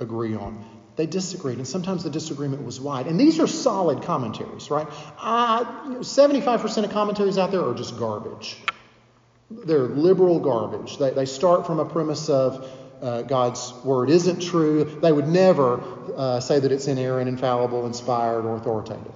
agree 0.00 0.34
on. 0.34 0.64
They 0.98 1.06
disagreed, 1.06 1.58
and 1.58 1.66
sometimes 1.66 2.02
the 2.02 2.10
disagreement 2.10 2.64
was 2.64 2.80
wide. 2.80 3.06
And 3.06 3.20
these 3.20 3.38
are 3.38 3.46
solid 3.46 4.02
commentaries, 4.02 4.68
right? 4.68 4.88
Uh, 5.16 5.64
you 5.84 5.90
know, 5.92 5.98
75% 6.00 6.84
of 6.84 6.90
commentaries 6.90 7.38
out 7.38 7.52
there 7.52 7.64
are 7.64 7.72
just 7.72 7.96
garbage. 7.96 8.56
They're 9.48 9.86
liberal 9.86 10.40
garbage. 10.40 10.98
They, 10.98 11.10
they 11.10 11.24
start 11.24 11.68
from 11.68 11.78
a 11.78 11.84
premise 11.84 12.28
of 12.28 12.68
uh, 13.00 13.22
God's 13.22 13.72
word 13.84 14.10
isn't 14.10 14.42
true. 14.42 14.82
They 15.00 15.12
would 15.12 15.28
never 15.28 15.80
uh, 16.16 16.40
say 16.40 16.58
that 16.58 16.72
it's 16.72 16.88
inerrant, 16.88 17.28
infallible, 17.28 17.86
inspired, 17.86 18.44
or 18.44 18.56
authoritative. 18.56 19.14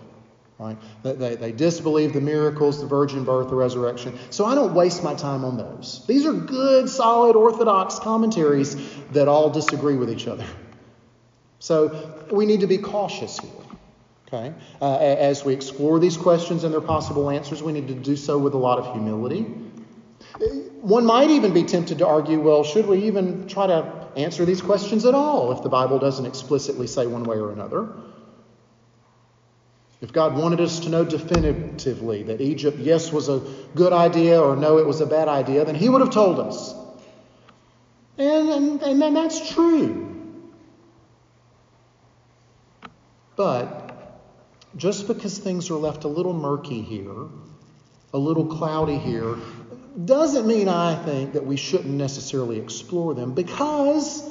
Right? 0.61 0.77
They, 1.03 1.15
they, 1.15 1.35
they 1.35 1.51
disbelieve 1.51 2.13
the 2.13 2.21
miracles, 2.21 2.81
the 2.81 2.87
virgin 2.87 3.25
birth, 3.25 3.49
the 3.49 3.57
resurrection. 3.57 4.17
So 4.31 4.45
I 4.45 4.55
don't 4.55 4.75
waste 4.75 5.03
my 5.03 5.17
time 5.17 5.45
on 5.45 5.57
those. 5.57 6.05
These 6.07 6.27
are 6.27 6.33
good, 6.33 6.89
solid, 6.89 7.35
orthodox 7.35 7.99
commentaries 7.99 8.77
that 9.11 9.27
all 9.27 9.51
disagree 9.51 9.97
with 9.97 10.13
each 10.13 10.29
other. 10.29 10.47
So 11.63 12.27
we 12.33 12.45
need 12.45 12.59
to 12.63 12.67
be 12.67 12.79
cautious 12.79 13.39
here. 13.39 13.51
Okay? 14.27 14.53
Uh, 14.81 14.97
as 14.97 15.45
we 15.45 15.55
explore 15.55 16.01
these 16.01 16.17
questions 16.17 16.65
and 16.65 16.75
their 16.75 16.81
possible 16.81 17.31
answers, 17.31 17.63
we 17.63 17.71
need 17.71 17.87
to 17.87 17.95
do 17.95 18.17
so 18.17 18.37
with 18.37 18.55
a 18.55 18.59
lot 18.59 18.81
of 18.81 18.93
humility. 18.93 19.43
One 20.81 21.07
might 21.07 21.31
even 21.31 21.55
be 21.55 21.63
tempted 21.63 21.99
to 21.99 22.07
argue 22.09 22.41
well, 22.41 22.65
should 22.65 22.89
we 22.89 23.05
even 23.05 23.47
try 23.47 23.69
to 23.69 24.09
answer 24.17 24.45
these 24.45 24.61
questions 24.61 25.05
at 25.05 25.15
all 25.15 25.53
if 25.53 25.63
the 25.63 25.69
Bible 25.69 26.01
doesn't 26.01 26.27
explicitly 26.27 26.89
say 26.89 27.07
one 27.07 27.23
way 27.23 27.37
or 27.37 27.53
another? 27.53 27.91
If 30.01 30.13
God 30.13 30.37
wanted 30.37 30.61
us 30.61 30.81
to 30.81 30.89
know 30.89 31.05
definitively 31.05 32.25
that 32.25 32.41
Egypt, 32.41 32.79
yes, 32.79 33.13
was 33.13 33.29
a 33.29 33.41
good 33.77 33.93
idea 33.93 34.43
or 34.43 34.57
no, 34.57 34.79
it 34.79 34.87
was 34.87 35.01
a 35.01 35.07
bad 35.07 35.29
idea, 35.29 35.65
then 35.65 35.77
He 35.77 35.89
would 35.89 36.01
have 36.01 36.11
told 36.11 36.41
us. 36.41 36.75
And, 38.19 38.83
and, 38.83 39.03
and 39.03 39.17
that's 39.17 39.53
true. 39.53 40.12
But 43.37 44.21
just 44.77 45.09
because 45.09 45.39
things 45.39 45.71
are 45.71 45.77
left 45.77 46.05
a 46.05 46.09
little 46.09 46.33
murky 46.33 46.83
here, 46.83 47.29
a 48.13 48.19
little 48.19 48.47
cloudy 48.47 48.99
here, 48.99 49.37
doesn't 50.05 50.47
mean 50.47 50.69
I 50.69 50.95
think 51.05 51.35
that 51.35 51.45
we 51.45 51.57
shouldn't 51.57 51.95
necessarily 51.95 52.59
explore 52.59 53.15
them 53.15 53.35
because 53.35 54.31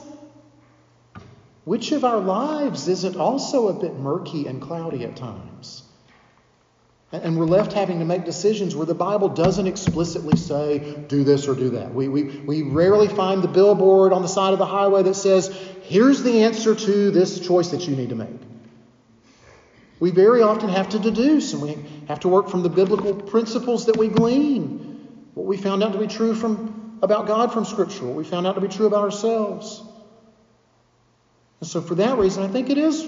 which 1.66 1.92
of 1.92 2.04
our 2.04 2.20
lives 2.20 2.88
isn't 2.88 3.16
also 3.16 3.68
a 3.68 3.74
bit 3.74 3.96
murky 3.96 4.48
and 4.48 4.62
cloudy 4.62 5.04
at 5.04 5.16
times? 5.16 5.84
And 7.12 7.38
we're 7.38 7.46
left 7.46 7.74
having 7.74 8.00
to 8.00 8.06
make 8.06 8.24
decisions 8.24 8.74
where 8.74 8.86
the 8.86 8.96
Bible 8.96 9.28
doesn't 9.28 9.68
explicitly 9.68 10.38
say, 10.38 10.80
do 11.10 11.26
this 11.26 11.48
or 11.48 11.56
do 11.56 11.72
that. 11.72 11.94
We, 11.94 12.08
we, 12.08 12.24
we 12.24 12.62
rarely 12.64 13.10
find 13.10 13.44
the 13.44 13.50
billboard 13.50 14.14
on 14.14 14.22
the 14.22 14.30
side 14.30 14.54
of 14.54 14.60
the 14.60 14.66
highway 14.66 15.04
that 15.04 15.16
says, 15.16 15.54
here's 15.84 16.24
the 16.24 16.44
answer 16.44 16.74
to 16.74 17.12
this 17.12 17.40
choice 17.40 17.70
that 17.72 17.86
you 17.86 17.98
need 17.98 18.10
to 18.10 18.16
make. 18.16 18.30
We 20.02 20.10
very 20.10 20.42
often 20.42 20.70
have 20.70 20.90
to 20.90 21.00
deduce 21.00 21.54
and 21.54 21.62
we 21.62 21.78
have 22.08 22.22
to 22.22 22.28
work 22.28 22.50
from 22.50 22.64
the 22.64 22.70
biblical 22.70 23.14
principles 23.14 23.86
that 23.86 23.98
we 23.98 24.08
glean. 24.08 25.30
What 25.36 25.46
we 25.46 25.58
found 25.58 25.84
out 25.84 25.94
to 25.94 26.00
be 26.00 26.08
true 26.08 26.34
from, 26.34 26.98
about 27.04 27.28
God 27.28 27.54
from 27.54 27.66
Scripture, 27.66 28.06
what 28.06 28.16
we 28.16 28.24
found 28.24 28.48
out 28.48 28.56
to 28.56 28.62
be 28.62 28.68
true 28.68 28.88
about 28.88 29.04
ourselves. 29.04 29.84
And 31.60 31.70
so, 31.70 31.82
for 31.82 31.94
that 31.96 32.18
reason, 32.18 32.42
I 32.42 32.48
think 32.48 32.72
it 32.72 32.80
is 32.80 33.08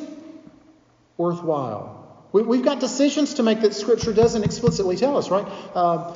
worthwhile. 1.17 2.29
We, 2.31 2.57
have 2.57 2.65
got 2.65 2.79
decisions 2.79 3.33
to 3.35 3.43
make 3.43 3.61
that 3.61 3.73
Scripture 3.73 4.13
doesn't 4.13 4.43
explicitly 4.43 4.95
tell 4.95 5.17
us, 5.17 5.31
right? 5.31 5.47
Uh, 5.73 6.13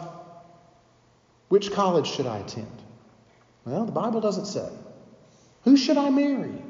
which 1.47 1.71
college 1.71 2.07
should 2.07 2.27
I 2.27 2.37
attend? 2.37 2.83
Well, 3.65 3.85
the 3.85 3.91
Bible 3.91 4.21
doesn't 4.21 4.45
say. 4.45 4.69
Who 5.63 5.75
should 5.75 5.97
I 5.97 6.11
marry? 6.11 6.61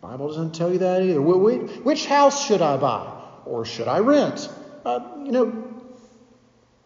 Bible 0.00 0.28
doesn't 0.28 0.54
tell 0.54 0.72
you 0.72 0.78
that 0.78 1.02
either. 1.02 1.20
Which 1.20 2.06
house 2.06 2.46
should 2.46 2.62
I 2.62 2.76
buy? 2.76 3.12
Or 3.44 3.64
should 3.64 3.88
I 3.88 3.98
rent? 3.98 4.48
Uh, 4.84 5.00
you 5.24 5.32
know, 5.32 5.64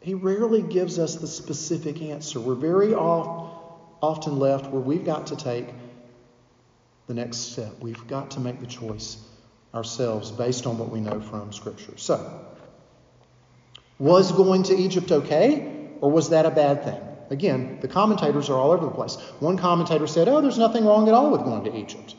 he 0.01 0.15
rarely 0.15 0.63
gives 0.63 0.99
us 0.99 1.17
the 1.17 1.27
specific 1.27 2.01
answer. 2.03 2.41
We're 2.41 2.55
very 2.55 2.95
often 2.95 4.39
left 4.39 4.67
where 4.71 4.81
we've 4.81 5.05
got 5.05 5.29
to 5.29 5.37
take 5.37 5.67
the 7.07 7.15
next 7.15 7.53
step. 7.53 7.73
We've 7.81 8.07
got 8.07 8.33
to 8.33 8.41
make 8.41 8.61
the 8.61 8.67
choice 8.67 9.19
ourselves 9.75 10.31
based 10.31 10.67
on 10.67 10.79
what 10.79 10.91
we 10.91 11.01
know 11.01 11.21
from 11.21 11.53
Scripture. 11.53 11.97
So, 11.97 12.45
was 13.99 14.33
going 14.33 14.65
to 14.65 14.75
Egypt 14.75 15.13
okay, 15.13 15.89
or 16.01 16.11
was 16.11 16.31
that 16.31 16.47
a 16.47 16.51
bad 16.51 16.85
thing? 16.85 17.01
Again, 17.31 17.79
the 17.81 17.89
commentators 17.89 18.51
are 18.51 18.59
all 18.59 18.73
over 18.73 18.87
the 18.87 18.93
place. 18.93 19.17
One 19.41 19.57
commentator 19.57 20.07
said, 20.07 20.29
Oh, 20.29 20.41
there's 20.41 20.59
nothing 20.59 20.85
wrong 20.85 21.09
at 21.09 21.15
all 21.15 21.31
with 21.31 21.45
going 21.45 21.65
to 21.65 21.77
Egypt. 21.77 22.15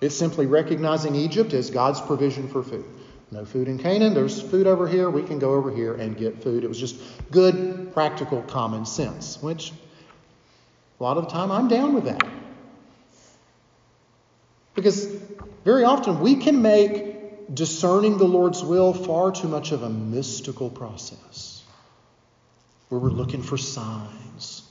It's 0.00 0.16
simply 0.16 0.46
recognizing 0.46 1.14
Egypt 1.14 1.52
as 1.52 1.70
God's 1.70 2.00
provision 2.00 2.48
for 2.48 2.62
food. 2.62 2.84
No 3.30 3.44
food 3.44 3.68
in 3.68 3.78
Canaan. 3.78 4.14
There's 4.14 4.40
food 4.40 4.66
over 4.66 4.88
here. 4.88 5.10
We 5.10 5.22
can 5.22 5.38
go 5.38 5.54
over 5.54 5.74
here 5.74 5.94
and 5.94 6.16
get 6.16 6.42
food. 6.42 6.64
It 6.64 6.68
was 6.68 6.78
just 6.78 6.96
good, 7.30 7.92
practical, 7.92 8.42
common 8.42 8.86
sense, 8.86 9.42
which 9.42 9.72
a 10.98 11.02
lot 11.02 11.18
of 11.18 11.24
the 11.24 11.30
time 11.30 11.50
I'm 11.50 11.68
down 11.68 11.94
with 11.94 12.04
that. 12.04 12.26
Because 14.74 15.06
very 15.64 15.84
often 15.84 16.20
we 16.20 16.36
can 16.36 16.62
make 16.62 17.54
discerning 17.54 18.18
the 18.18 18.24
Lord's 18.24 18.62
will 18.62 18.94
far 18.94 19.32
too 19.32 19.48
much 19.48 19.72
of 19.72 19.82
a 19.82 19.90
mystical 19.90 20.70
process 20.70 21.62
where 22.88 23.00
we're 23.00 23.10
looking 23.10 23.42
for 23.42 23.56
signs, 23.56 24.62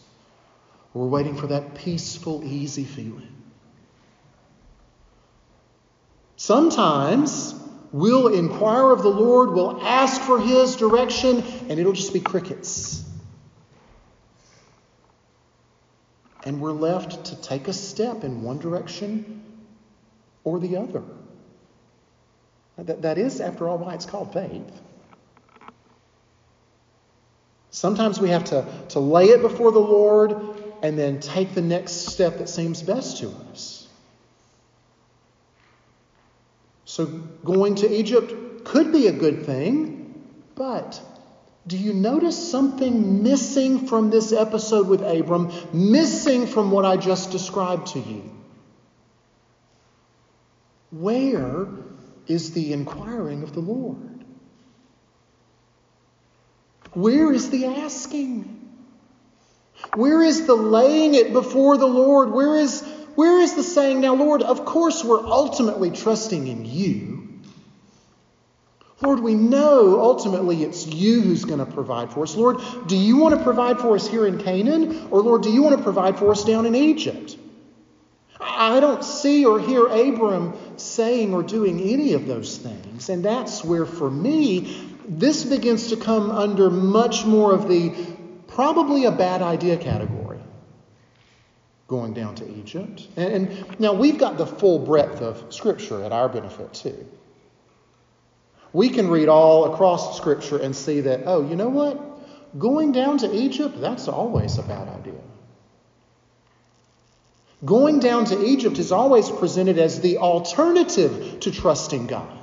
we're 0.93 1.05
waiting 1.05 1.35
for 1.35 1.47
that 1.47 1.75
peaceful, 1.75 2.43
easy 2.43 2.83
feeling. 2.83 3.36
Sometimes 6.37 7.55
we'll 7.91 8.27
inquire 8.27 8.91
of 8.91 9.01
the 9.01 9.09
Lord, 9.09 9.51
we'll 9.51 9.81
ask 9.81 10.21
for 10.21 10.39
His 10.39 10.75
direction, 10.75 11.43
and 11.67 11.79
it'll 11.79 11.93
just 11.93 12.13
be 12.13 12.19
crickets. 12.19 13.03
And 16.43 16.61
we're 16.61 16.71
left 16.71 17.25
to 17.25 17.41
take 17.41 17.67
a 17.67 17.73
step 17.73 18.23
in 18.23 18.43
one 18.43 18.59
direction 18.59 19.43
or 20.43 20.59
the 20.59 20.77
other. 20.77 21.03
That, 22.77 23.01
that 23.01 23.17
is, 23.17 23.41
after 23.41 23.67
all, 23.67 23.79
why 23.79 23.95
it's 23.95 24.05
called 24.05 24.31
faith. 24.31 24.81
Sometimes 27.71 28.19
we 28.19 28.29
have 28.29 28.45
to, 28.45 28.65
to 28.89 28.99
lay 28.99 29.25
it 29.25 29.41
before 29.41 29.71
the 29.71 29.79
Lord 29.79 30.35
and 30.83 30.97
then 30.97 31.19
take 31.19 31.55
the 31.55 31.61
next 31.61 32.07
step 32.07 32.37
that 32.37 32.47
seems 32.47 32.83
best 32.83 33.17
to 33.17 33.29
us. 33.51 33.76
So, 36.97 37.05
going 37.05 37.75
to 37.75 37.95
Egypt 37.95 38.65
could 38.65 38.91
be 38.91 39.05
a 39.05 39.11
good 39.11 39.45
thing, 39.45 40.19
but 40.55 40.99
do 41.67 41.77
you 41.77 41.93
notice 41.93 42.49
something 42.49 43.21
missing 43.21 43.85
from 43.85 44.09
this 44.09 44.33
episode 44.33 44.87
with 44.87 45.03
Abram, 45.03 45.51
missing 45.71 46.47
from 46.47 46.71
what 46.71 46.85
I 46.85 46.97
just 46.97 47.29
described 47.29 47.89
to 47.89 47.99
you? 47.99 48.27
Where 50.89 51.67
is 52.25 52.53
the 52.53 52.73
inquiring 52.73 53.43
of 53.43 53.53
the 53.53 53.59
Lord? 53.59 54.25
Where 56.93 57.31
is 57.31 57.51
the 57.51 57.65
asking? 57.67 58.71
Where 59.93 60.23
is 60.23 60.47
the 60.47 60.55
laying 60.55 61.13
it 61.13 61.31
before 61.31 61.77
the 61.77 61.85
Lord? 61.85 62.31
Where 62.31 62.55
is, 62.55 62.81
where 63.17 63.41
is 63.41 63.55
the 63.55 63.63
saying, 63.63 63.99
Now, 63.99 64.13
Lord, 64.13 64.43
of 64.43 64.63
course 64.63 65.03
we're 65.03 65.25
ultimately 65.25 65.89
trusting 65.89 66.45
in 66.45 66.65
you. 66.65 67.41
Lord, 69.01 69.21
we 69.21 69.33
know 69.33 69.99
ultimately 69.99 70.61
it's 70.61 70.85
you 70.85 71.21
who's 71.21 71.43
going 71.43 71.57
to 71.57 71.65
provide 71.65 72.11
for 72.11 72.21
us. 72.21 72.35
Lord, 72.35 72.57
do 72.85 72.95
you 72.95 73.17
want 73.17 73.35
to 73.35 73.43
provide 73.43 73.79
for 73.79 73.95
us 73.95 74.07
here 74.07 74.27
in 74.27 74.37
Canaan? 74.37 75.07
Or, 75.09 75.21
Lord, 75.21 75.41
do 75.41 75.51
you 75.51 75.63
want 75.63 75.75
to 75.75 75.81
provide 75.81 76.19
for 76.19 76.29
us 76.29 76.43
down 76.43 76.67
in 76.67 76.75
Egypt? 76.75 77.35
I 78.39 78.79
don't 78.79 79.03
see 79.03 79.45
or 79.45 79.59
hear 79.59 79.87
Abram 79.87 80.53
saying 80.77 81.33
or 81.33 81.41
doing 81.41 81.81
any 81.81 82.13
of 82.13 82.27
those 82.27 82.55
things. 82.55 83.09
And 83.09 83.25
that's 83.25 83.63
where, 83.63 83.87
for 83.87 84.11
me, 84.11 84.79
this 85.07 85.43
begins 85.43 85.87
to 85.87 85.97
come 85.97 86.29
under 86.29 86.69
much 86.69 87.25
more 87.25 87.51
of 87.51 87.67
the 87.67 87.95
probably 88.47 89.05
a 89.05 89.11
bad 89.11 89.41
idea 89.41 89.77
category 89.77 90.16
going 91.87 92.13
down 92.13 92.35
to 92.35 92.59
Egypt. 92.59 93.07
And, 93.15 93.47
and, 93.47 93.79
now 93.79 93.93
we've 93.93 94.17
got 94.17 94.37
the 94.37 94.45
full 94.45 94.79
breadth 94.79 95.21
of 95.21 95.53
Scripture 95.53 96.03
at 96.03 96.11
our 96.11 96.27
benefit, 96.29 96.73
too. 96.73 97.07
We 98.73 98.89
can 98.89 99.09
read 99.09 99.29
all 99.29 99.73
across 99.73 100.17
Scripture 100.17 100.57
and 100.57 100.75
see 100.75 101.01
that, 101.01 101.23
oh, 101.25 101.47
you 101.47 101.55
know 101.55 101.69
what? 101.69 102.59
Going 102.59 102.91
down 102.91 103.19
to 103.19 103.33
Egypt, 103.33 103.79
that's 103.79 104.07
always 104.07 104.57
a 104.57 104.63
bad 104.63 104.87
idea. 104.89 105.21
Going 107.65 107.99
down 107.99 108.25
to 108.25 108.45
Egypt 108.45 108.77
is 108.77 108.91
always 108.91 109.29
presented 109.29 109.79
as 109.79 110.01
the 110.01 110.17
alternative 110.17 111.39
to 111.39 111.51
trusting 111.51 112.07
God. 112.07 112.37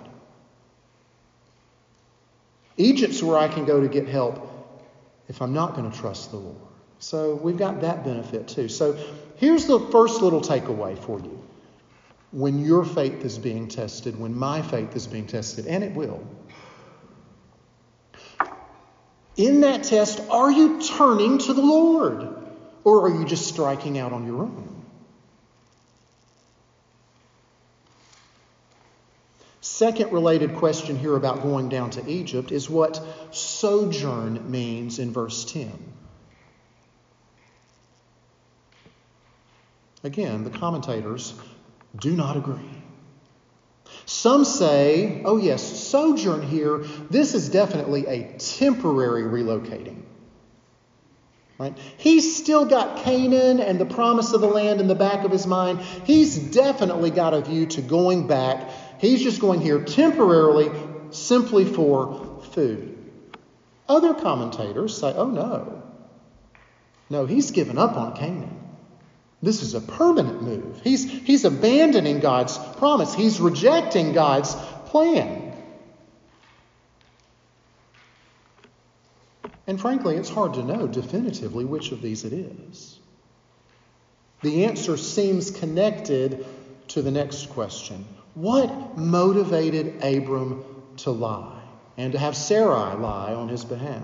Egypt's 2.77 3.23
where 3.23 3.39
I 3.39 3.47
can 3.47 3.65
go 3.65 3.81
to 3.81 3.89
get 3.89 4.09
help 4.09 4.51
if 5.29 5.41
I'm 5.41 5.53
not 5.53 5.77
going 5.77 5.91
to 5.91 5.97
trust 5.97 6.33
the 6.33 6.39
Lord. 6.39 6.57
So 7.05 7.35
we've 7.35 7.59
got 7.59 7.83
that 7.83 8.03
benefit 8.03 8.49
too. 8.49 8.71
So 8.71 8.97
here's 9.37 9.67
the 9.67 9.79
first 9.79 10.23
little 10.23 10.41
takeaway 10.41 10.99
for 10.99 11.21
you. 11.21 11.39
When 12.33 12.65
your 12.65 12.83
faith 12.83 13.27
is 13.27 13.37
being 13.37 13.69
tested, 13.69 14.19
when 14.19 14.35
my 14.35 14.63
faith 14.63 14.97
is 14.97 15.07
being 15.07 15.27
tested, 15.27 15.67
and 15.67 15.85
it 15.85 15.93
will. 15.93 16.27
In 19.37 19.61
that 19.61 19.85
test, 19.85 20.19
are 20.31 20.51
you 20.51 20.81
turning 20.81 21.37
to 21.41 21.53
the 21.53 21.61
Lord? 21.61 22.27
Or 22.85 23.07
are 23.07 23.21
you 23.21 23.27
just 23.27 23.49
striking 23.49 23.99
out 23.99 24.15
on 24.15 24.27
your 24.27 24.45
own? 24.45 24.83
Second 29.61 30.11
related 30.11 30.55
question 30.57 30.99
here 30.99 31.17
about 31.17 31.43
going 31.43 31.69
down 31.69 31.91
to 31.91 32.11
Egypt 32.11 32.51
is 32.51 32.71
what 32.71 32.99
sojourn 33.31 34.51
means 34.51 34.99
in 34.99 35.13
verse 35.13 35.45
10. 35.53 35.71
Again, 40.05 40.45
the 40.45 40.51
commentators 40.51 41.35
do 41.99 42.15
not 42.15 42.37
agree. 42.37 42.61
Some 44.07 44.45
say, 44.45 45.23
oh, 45.25 45.37
yes, 45.37 45.89
sojourn 45.89 46.43
here, 46.43 46.79
this 47.11 47.35
is 47.35 47.49
definitely 47.49 48.07
a 48.07 48.39
temporary 48.39 49.23
relocating. 49.23 50.03
Right? 51.59 51.77
He's 51.97 52.37
still 52.37 52.67
got 52.67 53.05
Canaan 53.05 53.61
and 53.61 53.81
the 53.81 53.87
promise 53.87 54.33
of 54.33 54.41
the 54.41 54.47
land 54.49 54.81
in 54.81 54.89
the 54.89 54.95
back 54.95 55.25
of 55.25 55.31
his 55.31 55.47
mind. 55.47 55.81
He's 56.05 56.37
definitely 56.37 57.11
got 57.11 57.33
a 57.33 57.41
view 57.41 57.67
to 57.67 57.83
going 57.83 58.27
back 58.27 58.71
He's 59.05 59.23
just 59.23 59.41
going 59.41 59.61
here 59.61 59.85
temporarily, 59.85 60.71
simply 61.11 61.65
for 61.65 62.41
food. 62.53 63.13
Other 63.89 64.15
commentators 64.15 64.97
say, 64.99 65.13
oh 65.15 65.29
no. 65.29 65.83
No, 67.11 67.27
he's 67.27 67.51
given 67.51 67.77
up 67.77 67.97
on 67.97 68.17
Canaan. 68.17 68.64
This 69.43 69.63
is 69.63 69.75
a 69.75 69.81
permanent 69.81 70.43
move. 70.43 70.81
He's, 70.83 71.05
he's 71.11 71.45
abandoning 71.45 72.21
God's 72.21 72.57
promise, 72.77 73.15
he's 73.15 73.41
rejecting 73.41 74.13
God's 74.13 74.55
plan. 74.87 75.53
And 79.67 79.81
frankly, 79.81 80.17
it's 80.17 80.29
hard 80.29 80.55
to 80.55 80.63
know 80.63 80.87
definitively 80.87 81.65
which 81.65 81.91
of 81.93 82.03
these 82.03 82.25
it 82.25 82.33
is. 82.33 82.99
The 84.43 84.67
answer 84.67 84.97
seems 84.97 85.51
connected 85.51 86.45
to 86.89 87.03
the 87.03 87.11
next 87.11 87.51
question 87.51 88.05
what 88.35 88.99
motivated 88.99 90.03
Abram 90.05 90.65
to 90.99 91.11
lie 91.11 91.63
and 91.97 92.13
to 92.13 92.19
have 92.19 92.37
Sarai 92.37 92.97
lie 92.97 93.33
on 93.33 93.49
his 93.49 93.65
behalf 93.65 94.03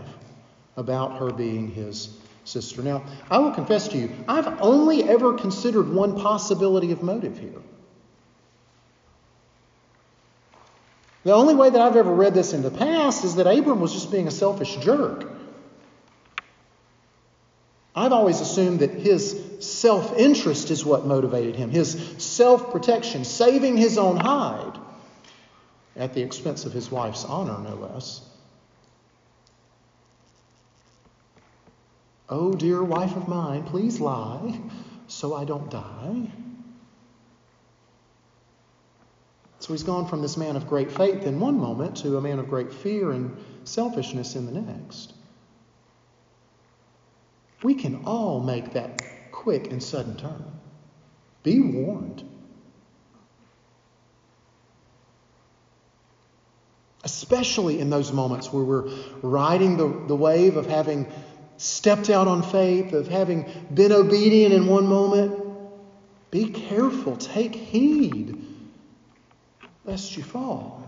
about 0.76 1.18
her 1.18 1.30
being 1.30 1.68
his 1.68 2.16
sister? 2.50 2.82
Now, 2.82 3.04
I 3.30 3.38
will 3.38 3.52
confess 3.52 3.88
to 3.88 3.98
you, 3.98 4.10
I've 4.28 4.60
only 4.60 5.04
ever 5.08 5.34
considered 5.34 5.88
one 5.88 6.20
possibility 6.20 6.92
of 6.92 7.02
motive 7.02 7.38
here. 7.38 7.62
The 11.24 11.32
only 11.32 11.54
way 11.54 11.68
that 11.68 11.80
I've 11.80 11.96
ever 11.96 12.12
read 12.12 12.34
this 12.34 12.52
in 12.52 12.62
the 12.62 12.70
past 12.70 13.24
is 13.24 13.36
that 13.36 13.46
Abram 13.46 13.80
was 13.80 13.92
just 13.92 14.10
being 14.10 14.26
a 14.26 14.30
selfish 14.30 14.76
jerk. 14.76 15.30
I've 17.94 18.12
always 18.12 18.40
assumed 18.40 18.80
that 18.80 18.90
his 18.90 19.38
self 19.60 20.16
interest 20.16 20.70
is 20.70 20.84
what 20.84 21.06
motivated 21.06 21.56
him, 21.56 21.70
his 21.70 21.92
self 22.18 22.70
protection, 22.72 23.24
saving 23.24 23.76
his 23.76 23.98
own 23.98 24.16
hide 24.16 24.78
at 25.96 26.14
the 26.14 26.22
expense 26.22 26.64
of 26.64 26.72
his 26.72 26.90
wife's 26.90 27.24
honor, 27.24 27.58
no 27.58 27.74
less. 27.74 28.22
Oh, 32.30 32.54
dear 32.54 32.82
wife 32.82 33.16
of 33.16 33.26
mine, 33.26 33.64
please 33.64 34.00
lie 34.00 34.60
so 35.08 35.34
I 35.34 35.44
don't 35.44 35.68
die. 35.68 36.30
So 39.58 39.74
he's 39.74 39.82
gone 39.82 40.06
from 40.06 40.22
this 40.22 40.36
man 40.36 40.54
of 40.56 40.68
great 40.68 40.92
faith 40.92 41.26
in 41.26 41.40
one 41.40 41.58
moment 41.58 41.96
to 41.98 42.16
a 42.16 42.20
man 42.20 42.38
of 42.38 42.48
great 42.48 42.72
fear 42.72 43.10
and 43.10 43.36
selfishness 43.64 44.36
in 44.36 44.46
the 44.46 44.60
next. 44.60 45.12
We 47.62 47.74
can 47.74 48.04
all 48.06 48.40
make 48.40 48.72
that 48.72 49.02
quick 49.32 49.70
and 49.70 49.82
sudden 49.82 50.16
turn. 50.16 50.44
Be 51.42 51.60
warned. 51.60 52.24
Especially 57.02 57.80
in 57.80 57.90
those 57.90 58.12
moments 58.12 58.52
where 58.52 58.64
we're 58.64 58.88
riding 59.20 59.76
the, 59.76 59.88
the 60.06 60.16
wave 60.16 60.56
of 60.56 60.66
having 60.66 61.06
stepped 61.60 62.08
out 62.08 62.26
on 62.26 62.42
faith, 62.42 62.94
of 62.94 63.06
having 63.06 63.44
been 63.74 63.92
obedient 63.92 64.54
in 64.54 64.66
one 64.66 64.86
moment, 64.86 65.38
be 66.30 66.46
careful, 66.46 67.16
take 67.16 67.54
heed, 67.54 68.42
lest 69.84 70.16
you 70.16 70.22
fall. 70.22 70.78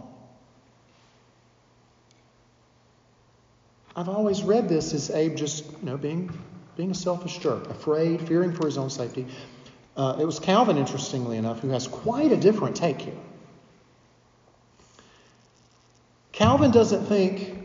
I've 3.94 4.08
always 4.08 4.42
read 4.42 4.70
this 4.70 4.94
as 4.94 5.10
Abe 5.10 5.36
just, 5.36 5.66
you 5.66 5.76
know, 5.82 5.98
being, 5.98 6.32
being 6.78 6.90
a 6.90 6.94
selfish 6.94 7.36
jerk, 7.36 7.68
afraid, 7.68 8.26
fearing 8.26 8.54
for 8.54 8.64
his 8.64 8.78
own 8.78 8.88
safety. 8.88 9.26
Uh, 9.94 10.16
it 10.18 10.24
was 10.24 10.38
Calvin, 10.38 10.78
interestingly 10.78 11.36
enough, 11.36 11.60
who 11.60 11.68
has 11.68 11.86
quite 11.86 12.32
a 12.32 12.36
different 12.38 12.76
take 12.76 13.02
here. 13.02 13.12
Calvin 16.32 16.70
doesn't 16.70 17.04
think 17.04 17.61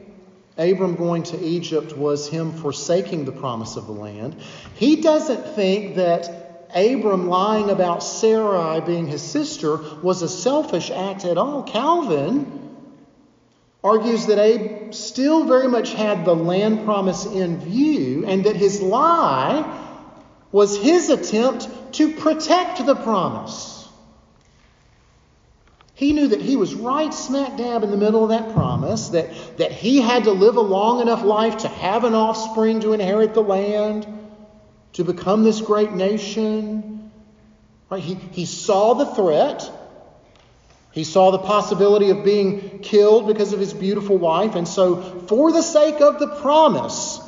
Abram 0.57 0.95
going 0.95 1.23
to 1.23 1.39
Egypt 1.39 1.95
was 1.95 2.27
him 2.27 2.51
forsaking 2.51 3.25
the 3.25 3.31
promise 3.31 3.75
of 3.75 3.85
the 3.85 3.93
land. 3.93 4.35
He 4.75 5.01
doesn't 5.01 5.55
think 5.55 5.95
that 5.95 6.69
Abram 6.75 7.29
lying 7.29 7.69
about 7.69 8.03
Sarai 8.03 8.81
being 8.81 9.07
his 9.07 9.21
sister 9.21 9.79
was 10.01 10.21
a 10.21 10.29
selfish 10.29 10.91
act 10.91 11.25
at 11.25 11.37
all. 11.37 11.63
Calvin 11.63 12.75
argues 13.83 14.25
that 14.25 14.39
Abe 14.39 14.93
still 14.93 15.45
very 15.45 15.67
much 15.67 15.93
had 15.93 16.25
the 16.25 16.35
land 16.35 16.83
promise 16.85 17.25
in 17.25 17.59
view 17.59 18.25
and 18.25 18.43
that 18.45 18.55
his 18.55 18.81
lie 18.81 19.83
was 20.51 20.77
his 20.77 21.09
attempt 21.09 21.69
to 21.93 22.13
protect 22.13 22.85
the 22.85 22.95
promise. 22.95 23.66
He 25.97 26.13
knew 26.13 26.27
that 26.27 26.41
he 26.41 26.55
was 26.55 26.75
right 26.75 27.11
smack 27.11 27.57
dab 27.57 27.81
in 27.81 27.89
the 27.89 27.97
middle 27.97 28.21
of 28.21 28.29
that 28.29 28.53
promise, 28.53 29.09
that, 29.09 29.57
that 29.57 29.71
he 29.71 29.99
had 29.99 30.25
to 30.25 30.31
live 30.31 30.55
a 30.55 30.61
long 30.61 31.01
enough 31.01 31.23
life 31.23 31.57
to 31.57 31.67
have 31.67 32.03
an 32.03 32.13
offspring 32.13 32.81
to 32.81 32.93
inherit 32.93 33.33
the 33.33 33.41
land, 33.41 34.05
to 34.93 35.03
become 35.03 35.43
this 35.43 35.59
great 35.59 35.93
nation. 35.93 37.11
Right? 37.89 38.03
He, 38.03 38.13
he 38.13 38.45
saw 38.45 38.93
the 38.93 39.07
threat. 39.07 39.71
He 40.91 41.03
saw 41.03 41.31
the 41.31 41.39
possibility 41.39 42.11
of 42.11 42.23
being 42.23 42.77
killed 42.83 43.25
because 43.25 43.51
of 43.53 43.59
his 43.59 43.73
beautiful 43.73 44.19
wife. 44.19 44.53
And 44.53 44.67
so, 44.67 45.01
for 45.01 45.51
the 45.51 45.63
sake 45.63 45.99
of 45.99 46.19
the 46.19 46.27
promise, 46.27 47.19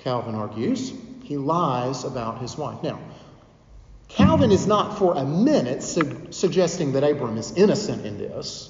Calvin 0.00 0.34
argues, 0.34 0.92
he 1.22 1.38
lies 1.38 2.04
about 2.04 2.42
his 2.42 2.58
wife. 2.58 2.82
Now, 2.82 3.00
Calvin 4.14 4.52
is 4.52 4.66
not 4.66 4.98
for 4.98 5.14
a 5.14 5.24
minute 5.24 5.82
su- 5.82 6.28
suggesting 6.30 6.92
that 6.92 7.02
Abram 7.02 7.38
is 7.38 7.52
innocent 7.52 8.04
in 8.04 8.18
this. 8.18 8.68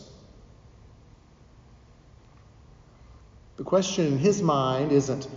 The 3.57 3.65
question 3.65 4.07
in 4.07 4.19
his 4.19 4.43
mind 4.43 4.93
isn't 4.93 5.29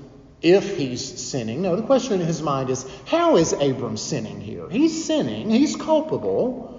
if 0.42 0.78
he's 0.78 1.04
sinning. 1.04 1.62
No, 1.62 1.76
the 1.76 1.82
question 1.84 2.22
in 2.22 2.28
his 2.28 2.42
mind 2.42 2.70
is 2.70 2.86
how 3.06 3.38
is 3.38 3.54
Abram 3.54 3.98
sinning 3.98 4.42
here? 4.42 4.70
He's 4.70 5.06
sinning, 5.06 5.50
he's 5.50 5.76
culpable. 5.76 6.72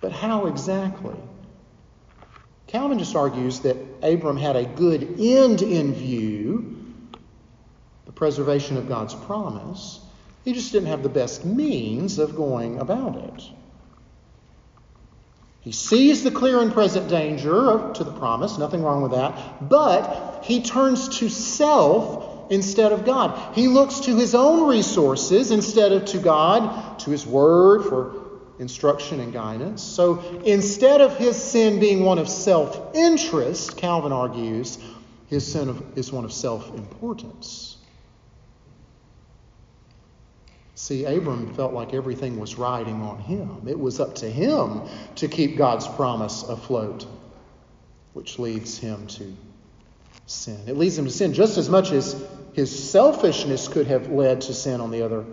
But 0.00 0.12
how 0.12 0.46
exactly? 0.46 1.16
Calvin 2.66 2.98
just 2.98 3.14
argues 3.14 3.60
that 3.60 3.76
Abram 4.02 4.36
had 4.36 4.56
a 4.56 4.64
good 4.64 5.20
end 5.20 5.62
in 5.62 5.94
view, 5.94 6.76
the 8.06 8.12
preservation 8.12 8.76
of 8.76 8.88
God's 8.88 9.14
promise. 9.14 10.00
He 10.46 10.52
just 10.52 10.70
didn't 10.70 10.86
have 10.86 11.02
the 11.02 11.08
best 11.08 11.44
means 11.44 12.20
of 12.20 12.36
going 12.36 12.78
about 12.78 13.16
it. 13.16 13.50
He 15.60 15.72
sees 15.72 16.22
the 16.22 16.30
clear 16.30 16.60
and 16.60 16.72
present 16.72 17.08
danger 17.08 17.90
to 17.92 18.04
the 18.04 18.12
promise, 18.12 18.56
nothing 18.56 18.80
wrong 18.80 19.02
with 19.02 19.10
that, 19.10 19.68
but 19.68 20.44
he 20.44 20.62
turns 20.62 21.18
to 21.18 21.28
self 21.28 22.48
instead 22.52 22.92
of 22.92 23.04
God. 23.04 23.56
He 23.56 23.66
looks 23.66 23.98
to 24.00 24.16
his 24.16 24.36
own 24.36 24.68
resources 24.68 25.50
instead 25.50 25.90
of 25.90 26.04
to 26.04 26.18
God, 26.18 27.00
to 27.00 27.10
his 27.10 27.26
word 27.26 27.82
for 27.82 28.14
instruction 28.60 29.18
and 29.18 29.32
guidance. 29.32 29.82
So 29.82 30.20
instead 30.44 31.00
of 31.00 31.16
his 31.16 31.34
sin 31.34 31.80
being 31.80 32.04
one 32.04 32.18
of 32.18 32.28
self 32.28 32.94
interest, 32.94 33.76
Calvin 33.76 34.12
argues, 34.12 34.78
his 35.26 35.44
sin 35.50 35.84
is 35.96 36.12
one 36.12 36.24
of 36.24 36.32
self 36.32 36.72
importance. 36.72 37.75
See, 40.76 41.06
Abram 41.06 41.54
felt 41.54 41.72
like 41.72 41.94
everything 41.94 42.38
was 42.38 42.56
riding 42.58 43.00
on 43.00 43.18
him. 43.18 43.66
It 43.66 43.80
was 43.80 43.98
up 43.98 44.14
to 44.16 44.30
him 44.30 44.82
to 45.16 45.26
keep 45.26 45.56
God's 45.56 45.88
promise 45.88 46.42
afloat, 46.42 47.06
which 48.12 48.38
leads 48.38 48.76
him 48.76 49.06
to 49.06 49.34
sin. 50.26 50.60
It 50.66 50.76
leads 50.76 50.98
him 50.98 51.06
to 51.06 51.10
sin 51.10 51.32
just 51.32 51.56
as 51.56 51.70
much 51.70 51.92
as 51.92 52.22
his 52.52 52.90
selfishness 52.90 53.68
could 53.68 53.86
have 53.86 54.10
led 54.10 54.42
to 54.42 54.52
sin 54.52 54.82
on 54.82 54.90
the 54.90 55.00
other 55.00 55.24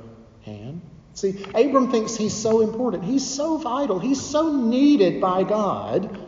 hand. 0.43 0.79
See, 1.13 1.43
Abram 1.53 1.91
thinks 1.91 2.15
he's 2.15 2.33
so 2.33 2.61
important, 2.61 3.03
he's 3.03 3.27
so 3.27 3.57
vital, 3.57 3.99
he's 3.99 4.21
so 4.21 4.55
needed 4.55 5.19
by 5.19 5.43
God 5.43 6.19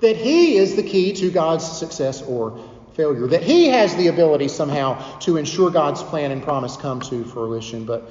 that 0.00 0.16
he 0.16 0.56
is 0.56 0.74
the 0.74 0.82
key 0.82 1.12
to 1.12 1.30
God's 1.30 1.64
success 1.64 2.20
or 2.20 2.58
failure, 3.00 3.26
that 3.28 3.42
he 3.42 3.68
has 3.68 3.96
the 3.96 4.08
ability 4.08 4.48
somehow 4.48 5.18
to 5.20 5.38
ensure 5.38 5.70
God's 5.70 6.02
plan 6.02 6.30
and 6.30 6.42
promise 6.42 6.76
come 6.76 7.00
to 7.00 7.24
fruition. 7.24 7.86
But 7.86 8.10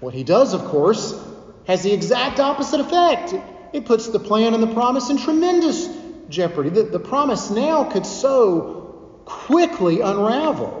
what 0.00 0.12
he 0.12 0.24
does, 0.24 0.54
of 0.54 0.64
course, 0.64 1.14
has 1.66 1.82
the 1.82 1.92
exact 1.92 2.40
opposite 2.40 2.80
effect. 2.80 3.34
It 3.72 3.86
puts 3.86 4.08
the 4.08 4.18
plan 4.18 4.54
and 4.54 4.62
the 4.62 4.74
promise 4.74 5.08
in 5.10 5.18
tremendous 5.18 5.88
jeopardy. 6.28 6.70
The, 6.70 6.82
the 6.82 6.98
promise 6.98 7.50
now 7.50 7.84
could 7.84 8.06
so 8.06 9.22
quickly 9.24 10.00
unravel. 10.00 10.80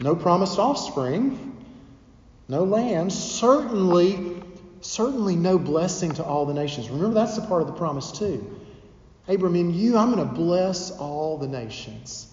No 0.00 0.14
promised 0.16 0.58
offspring, 0.58 1.56
no 2.48 2.64
land, 2.64 3.12
certainly, 3.12 4.42
certainly 4.80 5.36
no 5.36 5.58
blessing 5.58 6.12
to 6.14 6.24
all 6.24 6.46
the 6.46 6.54
nations. 6.54 6.88
Remember, 6.88 7.14
that's 7.14 7.36
the 7.36 7.46
part 7.46 7.60
of 7.60 7.66
the 7.66 7.74
promise, 7.74 8.12
too. 8.12 8.60
Abram, 9.28 9.56
in 9.56 9.74
you, 9.74 9.96
I'm 9.96 10.12
going 10.12 10.26
to 10.26 10.34
bless 10.34 10.90
all 10.90 11.38
the 11.38 11.48
nations. 11.48 12.32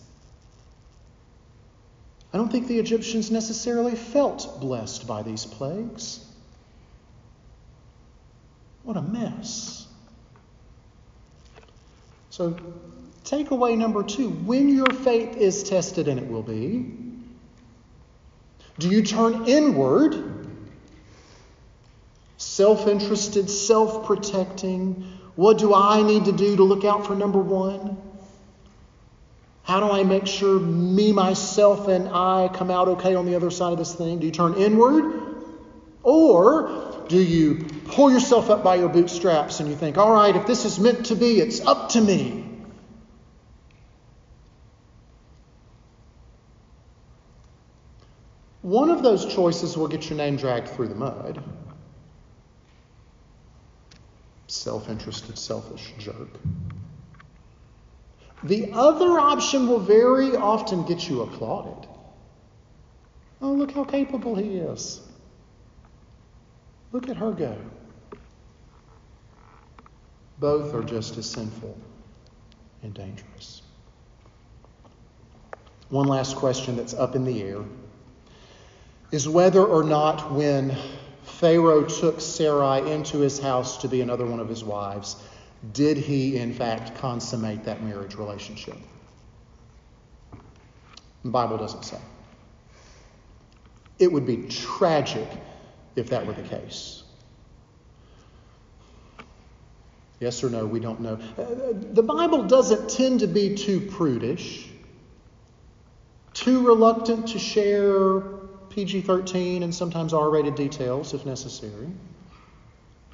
I 2.31 2.37
don't 2.37 2.51
think 2.51 2.67
the 2.67 2.79
Egyptians 2.79 3.31
necessarily 3.31 3.95
felt 3.95 4.59
blessed 4.59 5.07
by 5.07 5.23
these 5.23 5.45
plagues. 5.45 6.25
What 8.83 8.97
a 8.97 9.01
mess. 9.01 9.87
So, 12.29 12.57
takeaway 13.23 13.77
number 13.77 14.03
two 14.03 14.29
when 14.29 14.69
your 14.69 14.89
faith 14.89 15.37
is 15.37 15.63
tested, 15.63 16.07
and 16.07 16.19
it 16.19 16.27
will 16.27 16.41
be, 16.41 16.91
do 18.79 18.89
you 18.89 19.03
turn 19.03 19.45
inward, 19.47 20.47
self 22.37 22.87
interested, 22.87 23.49
self 23.49 24.05
protecting? 24.05 25.12
What 25.35 25.57
do 25.57 25.73
I 25.73 26.03
need 26.03 26.25
to 26.25 26.31
do 26.31 26.55
to 26.55 26.63
look 26.63 26.85
out 26.85 27.07
for 27.07 27.15
number 27.15 27.39
one? 27.39 27.97
How 29.63 29.79
do 29.79 29.89
I 29.91 30.03
make 30.03 30.27
sure 30.27 30.59
me, 30.59 31.13
myself, 31.13 31.87
and 31.87 32.09
I 32.09 32.49
come 32.53 32.69
out 32.69 32.89
okay 32.89 33.15
on 33.15 33.25
the 33.25 33.35
other 33.35 33.49
side 33.49 33.71
of 33.71 33.79
this 33.79 33.95
thing? 33.95 34.19
Do 34.19 34.25
you 34.25 34.31
turn 34.31 34.55
inward? 34.55 35.21
Or 36.03 37.05
do 37.07 37.17
you 37.17 37.65
pull 37.85 38.11
yourself 38.11 38.49
up 38.49 38.63
by 38.63 38.75
your 38.75 38.89
bootstraps 38.89 39.61
and 39.61 39.69
you 39.69 39.75
think, 39.75 39.97
all 39.97 40.11
right, 40.11 40.35
if 40.35 40.45
this 40.45 40.65
is 40.65 40.79
meant 40.79 41.07
to 41.07 41.15
be, 41.15 41.39
it's 41.39 41.61
up 41.61 41.89
to 41.89 42.01
me? 42.01 42.45
One 48.61 48.89
of 48.89 49.01
those 49.01 49.25
choices 49.25 49.77
will 49.77 49.87
get 49.87 50.09
your 50.09 50.17
name 50.17 50.35
dragged 50.35 50.69
through 50.69 50.89
the 50.89 50.95
mud 50.95 51.43
self 54.53 54.89
interested, 54.89 55.37
selfish 55.37 55.93
jerk. 55.97 56.29
The 58.43 58.71
other 58.73 59.19
option 59.19 59.67
will 59.67 59.79
very 59.79 60.35
often 60.35 60.85
get 60.85 61.09
you 61.09 61.21
applauded. 61.21 61.87
Oh, 63.41 63.51
look 63.51 63.71
how 63.71 63.83
capable 63.83 64.35
he 64.35 64.57
is. 64.57 65.01
Look 66.91 67.09
at 67.09 67.17
her 67.17 67.31
go. 67.31 67.57
Both 70.39 70.73
are 70.73 70.83
just 70.83 71.17
as 71.17 71.29
sinful 71.29 71.77
and 72.83 72.93
dangerous. 72.93 73.61
One 75.89 76.07
last 76.07 76.35
question 76.35 76.75
that's 76.75 76.93
up 76.93 77.15
in 77.15 77.23
the 77.23 77.41
air 77.41 77.63
is 79.11 79.27
whether 79.27 79.63
or 79.63 79.83
not 79.83 80.31
when 80.31 80.75
Pharaoh 81.43 81.83
took 81.83 82.21
Sarai 82.21 82.89
into 82.89 83.17
his 83.17 83.37
house 83.37 83.75
to 83.79 83.89
be 83.89 83.99
another 83.99 84.25
one 84.25 84.39
of 84.39 84.47
his 84.47 84.63
wives, 84.63 85.17
did 85.73 85.97
he 85.97 86.37
in 86.37 86.53
fact 86.53 86.97
consummate 86.99 87.65
that 87.65 87.83
marriage 87.83 88.15
relationship? 88.15 88.77
The 91.25 91.29
Bible 91.29 91.57
doesn't 91.57 91.83
say. 91.83 91.97
It 93.99 94.09
would 94.09 94.25
be 94.25 94.47
tragic 94.47 95.27
if 95.97 96.11
that 96.11 96.25
were 96.25 96.31
the 96.31 96.43
case. 96.43 97.03
Yes 100.21 100.41
or 100.45 100.49
no, 100.49 100.65
we 100.65 100.79
don't 100.79 101.01
know. 101.01 101.17
The 101.91 102.03
Bible 102.03 102.43
doesn't 102.43 102.89
tend 102.89 103.19
to 103.19 103.27
be 103.27 103.53
too 103.53 103.81
prudish, 103.81 104.69
too 106.33 106.65
reluctant 106.65 107.27
to 107.27 107.39
share 107.39 108.23
PG 108.73 109.01
13 109.01 109.61
and 109.61 109.73
sometimes 109.73 110.13
R 110.13 110.29
rated 110.29 110.55
details 110.55 111.13
if 111.13 111.25
necessary, 111.25 111.89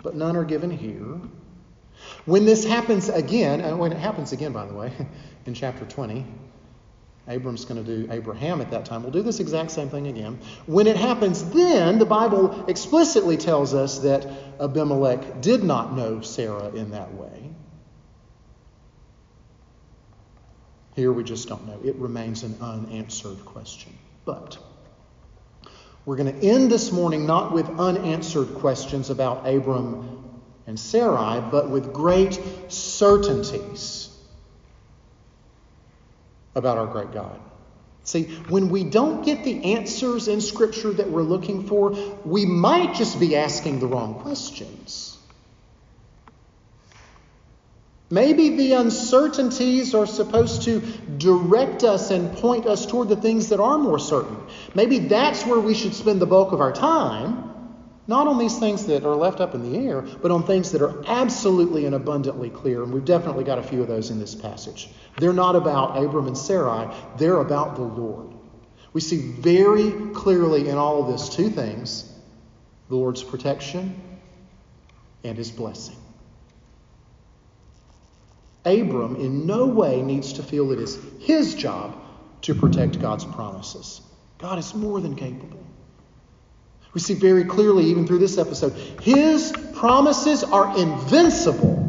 but 0.01 0.15
none 0.15 0.37
are 0.37 0.45
given 0.45 0.71
here. 0.71 1.19
When 2.25 2.45
this 2.45 2.65
happens 2.65 3.09
again, 3.09 3.59
and 3.59 3.77
when 3.77 3.91
it 3.91 3.97
happens 3.97 4.31
again, 4.31 4.53
by 4.53 4.65
the 4.65 4.73
way, 4.73 4.93
in 5.45 5.53
chapter 5.53 5.83
20, 5.83 6.25
Abram's 7.27 7.65
going 7.65 7.83
to 7.83 7.97
do 7.97 8.11
Abraham 8.11 8.61
at 8.61 8.71
that 8.71 8.85
time. 8.85 9.03
We'll 9.03 9.11
do 9.11 9.21
this 9.21 9.39
exact 9.39 9.71
same 9.71 9.89
thing 9.89 10.07
again. 10.07 10.39
When 10.65 10.87
it 10.87 10.95
happens 10.95 11.43
then, 11.51 11.99
the 11.99 12.05
Bible 12.05 12.65
explicitly 12.67 13.35
tells 13.35 13.73
us 13.73 13.99
that 13.99 14.25
Abimelech 14.59 15.41
did 15.41 15.63
not 15.63 15.93
know 15.93 16.21
Sarah 16.21 16.69
in 16.69 16.91
that 16.91 17.13
way. 17.13 17.51
Here 20.95 21.11
we 21.11 21.23
just 21.23 21.47
don't 21.47 21.67
know. 21.67 21.79
It 21.83 21.95
remains 21.97 22.43
an 22.43 22.57
unanswered 22.61 23.45
question. 23.45 23.93
But 24.25 24.57
we're 26.05 26.15
going 26.15 26.39
to 26.39 26.47
end 26.47 26.71
this 26.71 26.91
morning 26.91 27.25
not 27.25 27.51
with 27.51 27.69
unanswered 27.79 28.55
questions 28.55 29.09
about 29.09 29.47
Abram 29.47 30.23
and 30.65 30.79
Sarai, 30.79 31.41
but 31.51 31.69
with 31.69 31.93
great 31.93 32.39
certainties 32.67 34.09
about 36.55 36.77
our 36.77 36.87
great 36.87 37.11
God. 37.11 37.39
See, 38.03 38.23
when 38.49 38.69
we 38.69 38.83
don't 38.85 39.23
get 39.23 39.43
the 39.43 39.75
answers 39.75 40.27
in 40.27 40.41
Scripture 40.41 40.91
that 40.93 41.11
we're 41.11 41.21
looking 41.21 41.67
for, 41.67 41.91
we 42.25 42.43
might 42.43 42.95
just 42.95 43.19
be 43.19 43.35
asking 43.35 43.79
the 43.79 43.85
wrong 43.85 44.15
questions. 44.15 45.18
Maybe 48.11 48.57
the 48.57 48.73
uncertainties 48.73 49.93
are 49.93 50.07
supposed 50.07 50.63
to 50.63 50.81
direct 51.17 51.83
us 51.83 52.09
and 52.09 52.35
point 52.37 52.65
us 52.65 52.87
toward 52.87 53.07
the 53.07 53.15
things 53.15 53.49
that 53.49 53.59
are 53.59 53.77
more 53.77 53.99
certain. 53.99 54.37
Maybe 54.73 54.99
that's 54.99 55.45
where 55.45 55.59
we 55.59 55.75
should 55.75 55.93
spend 55.93 56.19
the 56.19 56.25
bulk 56.25 56.51
of 56.51 56.59
our 56.59 56.71
time, 56.71 57.53
not 58.07 58.25
on 58.25 58.39
these 58.39 58.57
things 58.57 58.87
that 58.87 59.05
are 59.05 59.15
left 59.15 59.39
up 59.39 59.53
in 59.53 59.71
the 59.71 59.77
air, 59.77 60.01
but 60.01 60.31
on 60.31 60.43
things 60.43 60.71
that 60.71 60.81
are 60.81 61.03
absolutely 61.05 61.85
and 61.85 61.93
abundantly 61.93 62.49
clear. 62.49 62.81
And 62.81 62.91
we've 62.91 63.05
definitely 63.05 63.43
got 63.43 63.59
a 63.59 63.63
few 63.63 63.83
of 63.83 63.87
those 63.87 64.09
in 64.09 64.17
this 64.17 64.33
passage. 64.33 64.89
They're 65.17 65.31
not 65.31 65.55
about 65.55 66.03
Abram 66.03 66.25
and 66.25 66.37
Sarai, 66.37 66.91
they're 67.17 67.37
about 67.37 67.75
the 67.75 67.83
Lord. 67.83 68.33
We 68.91 69.01
see 69.01 69.19
very 69.33 69.91
clearly 70.13 70.67
in 70.67 70.77
all 70.77 71.03
of 71.03 71.11
this 71.11 71.29
two 71.29 71.51
things 71.51 72.11
the 72.87 72.95
Lord's 72.95 73.23
protection 73.23 74.01
and 75.23 75.37
his 75.37 75.51
blessing. 75.51 75.95
Abram 78.69 79.15
in 79.15 79.45
no 79.45 79.65
way 79.65 80.01
needs 80.01 80.33
to 80.33 80.43
feel 80.43 80.71
it 80.71 80.79
is 80.79 80.99
his 81.19 81.55
job 81.55 81.95
to 82.41 82.55
protect 82.55 82.99
God's 82.99 83.25
promises. 83.25 84.01
God 84.37 84.59
is 84.59 84.73
more 84.73 85.01
than 85.01 85.15
capable. 85.15 85.63
We 86.93 87.01
see 87.01 87.13
very 87.13 87.43
clearly, 87.43 87.85
even 87.85 88.07
through 88.07 88.19
this 88.19 88.37
episode, 88.37 88.73
his 89.01 89.53
promises 89.73 90.43
are 90.43 90.77
invincible. 90.77 91.85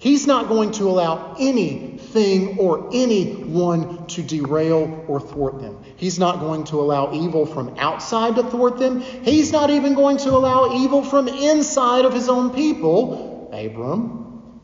He's 0.00 0.28
not 0.28 0.46
going 0.48 0.70
to 0.72 0.88
allow 0.88 1.34
anything 1.40 2.58
or 2.58 2.88
anyone 2.92 4.06
to 4.08 4.22
derail 4.22 5.04
or 5.08 5.18
thwart 5.18 5.60
them. 5.60 5.82
He's 5.96 6.20
not 6.20 6.38
going 6.38 6.64
to 6.64 6.80
allow 6.80 7.12
evil 7.12 7.46
from 7.46 7.74
outside 7.78 8.36
to 8.36 8.44
thwart 8.44 8.78
them. 8.78 9.00
He's 9.00 9.50
not 9.50 9.70
even 9.70 9.94
going 9.94 10.18
to 10.18 10.30
allow 10.30 10.76
evil 10.76 11.02
from 11.02 11.26
inside 11.26 12.04
of 12.04 12.12
his 12.14 12.28
own 12.28 12.50
people 12.50 13.37
Abram, 13.52 14.60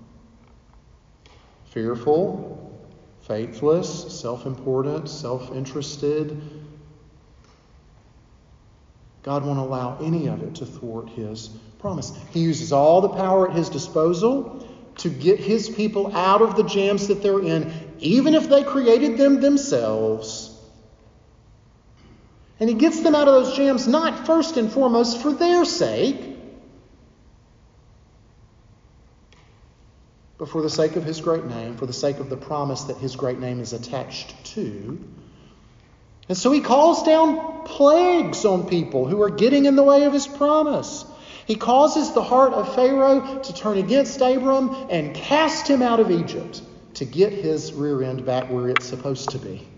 fearful, 1.66 2.80
faithless, 3.22 4.20
self 4.20 4.46
important, 4.46 5.08
self 5.08 5.54
interested. 5.54 6.40
God 9.22 9.44
won't 9.44 9.58
allow 9.58 9.98
any 10.02 10.26
of 10.26 10.42
it 10.42 10.56
to 10.56 10.66
thwart 10.66 11.08
his 11.10 11.48
promise. 11.78 12.12
He 12.32 12.40
uses 12.40 12.72
all 12.72 13.00
the 13.00 13.08
power 13.08 13.48
at 13.48 13.56
his 13.56 13.70
disposal 13.70 14.68
to 14.98 15.08
get 15.08 15.40
his 15.40 15.68
people 15.68 16.14
out 16.14 16.42
of 16.42 16.56
the 16.56 16.62
jams 16.62 17.08
that 17.08 17.22
they're 17.22 17.42
in, 17.42 17.72
even 17.98 18.34
if 18.34 18.48
they 18.48 18.62
created 18.62 19.18
them 19.18 19.40
themselves. 19.40 20.50
And 22.60 22.68
he 22.68 22.76
gets 22.76 23.00
them 23.00 23.14
out 23.14 23.26
of 23.26 23.34
those 23.34 23.56
jams 23.56 23.88
not 23.88 24.26
first 24.26 24.56
and 24.56 24.70
foremost 24.70 25.20
for 25.20 25.32
their 25.32 25.64
sake, 25.64 26.33
but 30.38 30.48
for 30.48 30.62
the 30.62 30.70
sake 30.70 30.96
of 30.96 31.04
his 31.04 31.20
great 31.20 31.44
name, 31.44 31.76
for 31.76 31.86
the 31.86 31.92
sake 31.92 32.18
of 32.18 32.28
the 32.28 32.36
promise 32.36 32.84
that 32.84 32.96
his 32.96 33.14
great 33.16 33.38
name 33.38 33.60
is 33.60 33.72
attached 33.72 34.34
to. 34.44 34.98
And 36.28 36.36
so 36.36 36.50
he 36.50 36.60
calls 36.60 37.02
down 37.04 37.64
plagues 37.64 38.44
on 38.44 38.66
people 38.66 39.06
who 39.06 39.22
are 39.22 39.30
getting 39.30 39.66
in 39.66 39.76
the 39.76 39.82
way 39.82 40.04
of 40.04 40.12
his 40.12 40.26
promise. 40.26 41.04
He 41.46 41.54
causes 41.54 42.12
the 42.12 42.22
heart 42.22 42.54
of 42.54 42.74
Pharaoh 42.74 43.40
to 43.42 43.54
turn 43.54 43.78
against 43.78 44.20
Abram 44.20 44.74
and 44.90 45.14
cast 45.14 45.68
him 45.68 45.82
out 45.82 46.00
of 46.00 46.10
Egypt 46.10 46.62
to 46.94 47.04
get 47.04 47.32
his 47.32 47.72
rear 47.72 48.02
end 48.02 48.24
back 48.24 48.50
where 48.50 48.68
it's 48.68 48.86
supposed 48.86 49.30
to 49.30 49.38
be. 49.38 49.68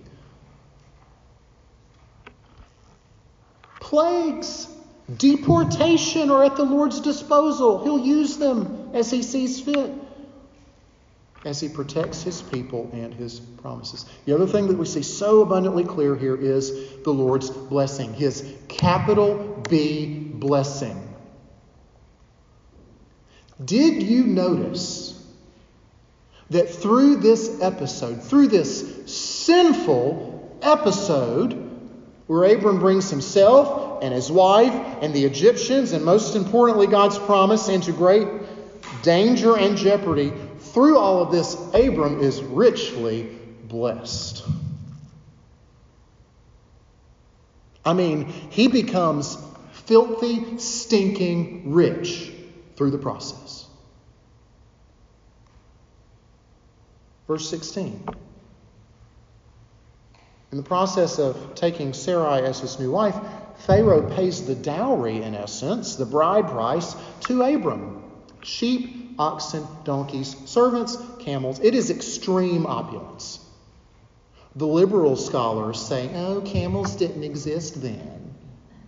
Plagues, 3.80 4.68
deportation 5.16 6.30
are 6.30 6.44
at 6.44 6.56
the 6.56 6.64
Lord's 6.64 7.00
disposal. 7.00 7.82
He'll 7.82 7.98
use 7.98 8.36
them 8.36 8.90
as 8.94 9.10
he 9.10 9.22
sees 9.22 9.60
fit 9.60 9.92
as 11.46 11.60
he 11.60 11.68
protects 11.68 12.24
his 12.24 12.42
people 12.42 12.90
and 12.92 13.14
his 13.14 13.38
promises. 13.38 14.04
The 14.24 14.34
other 14.34 14.48
thing 14.48 14.66
that 14.66 14.76
we 14.76 14.84
see 14.84 15.04
so 15.04 15.42
abundantly 15.42 15.84
clear 15.84 16.16
here 16.16 16.34
is 16.36 16.72
the 17.04 17.12
Lord's 17.12 17.48
blessing, 17.48 18.12
his 18.12 18.52
capital 18.66 19.64
B 19.70 20.18
blessing. 20.34 21.14
Did 23.64 24.02
you 24.02 24.24
notice 24.24 25.12
that 26.50 26.68
through 26.68 27.16
this 27.16 27.62
episode, 27.62 28.24
through 28.24 28.48
this 28.48 29.06
sinful 29.06 30.58
episode, 30.62 31.62
where 32.26 32.56
Abram 32.56 32.80
brings 32.80 33.08
himself 33.08 34.02
and 34.02 34.12
his 34.12 34.32
wife 34.32 34.74
and 35.00 35.14
the 35.14 35.24
Egyptians, 35.24 35.92
and 35.92 36.04
most 36.04 36.34
importantly, 36.34 36.88
God's 36.88 37.18
promise, 37.18 37.68
into 37.68 37.92
great 37.92 38.26
danger 39.02 39.56
and 39.56 39.76
jeopardy, 39.76 40.32
through 40.76 40.98
all 40.98 41.22
of 41.22 41.30
this, 41.30 41.54
Abram 41.72 42.20
is 42.20 42.42
richly 42.42 43.30
blessed. 43.66 44.44
I 47.82 47.94
mean, 47.94 48.26
he 48.26 48.68
becomes 48.68 49.38
filthy, 49.86 50.58
stinking 50.58 51.72
rich 51.72 52.30
through 52.76 52.90
the 52.90 52.98
process. 52.98 53.66
Verse 57.26 57.48
16. 57.48 58.04
In 60.52 60.58
the 60.58 60.62
process 60.62 61.18
of 61.18 61.54
taking 61.54 61.94
Sarai 61.94 62.44
as 62.44 62.60
his 62.60 62.78
new 62.78 62.90
wife, 62.90 63.16
Pharaoh 63.60 64.14
pays 64.14 64.44
the 64.44 64.54
dowry, 64.54 65.22
in 65.22 65.34
essence, 65.34 65.96
the 65.96 66.04
bride 66.04 66.48
price, 66.48 66.94
to 67.20 67.42
Abram 67.42 68.05
sheep, 68.42 69.14
oxen, 69.18 69.66
donkeys, 69.84 70.36
servants, 70.46 70.96
camels. 71.18 71.60
It 71.60 71.74
is 71.74 71.90
extreme 71.90 72.66
opulence. 72.66 73.40
The 74.54 74.66
liberal 74.66 75.16
scholars 75.16 75.80
say, 75.80 76.10
oh, 76.14 76.40
camels 76.40 76.96
didn't 76.96 77.24
exist 77.24 77.82
then. 77.82 78.34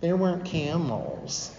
There 0.01 0.15
weren't 0.15 0.45
camels. 0.45 1.51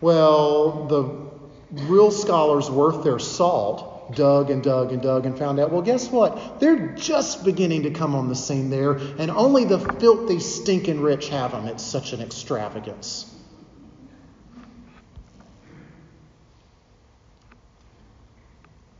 Well, 0.00 0.86
the 0.86 1.82
real 1.86 2.10
scholars 2.10 2.70
worth 2.70 3.02
their 3.02 3.18
salt 3.18 4.14
dug 4.14 4.50
and 4.50 4.62
dug 4.62 4.92
and 4.92 5.02
dug 5.02 5.26
and 5.26 5.36
found 5.36 5.58
out, 5.58 5.72
well, 5.72 5.82
guess 5.82 6.10
what? 6.10 6.60
They're 6.60 6.94
just 6.94 7.44
beginning 7.44 7.82
to 7.84 7.90
come 7.90 8.14
on 8.14 8.28
the 8.28 8.36
scene 8.36 8.70
there, 8.70 8.92
and 8.92 9.30
only 9.30 9.64
the 9.64 9.78
filthy, 9.78 10.38
stinking 10.38 11.00
rich 11.00 11.28
have 11.30 11.52
them. 11.52 11.66
It's 11.66 11.82
such 11.82 12.12
an 12.12 12.20
extravagance. 12.20 13.32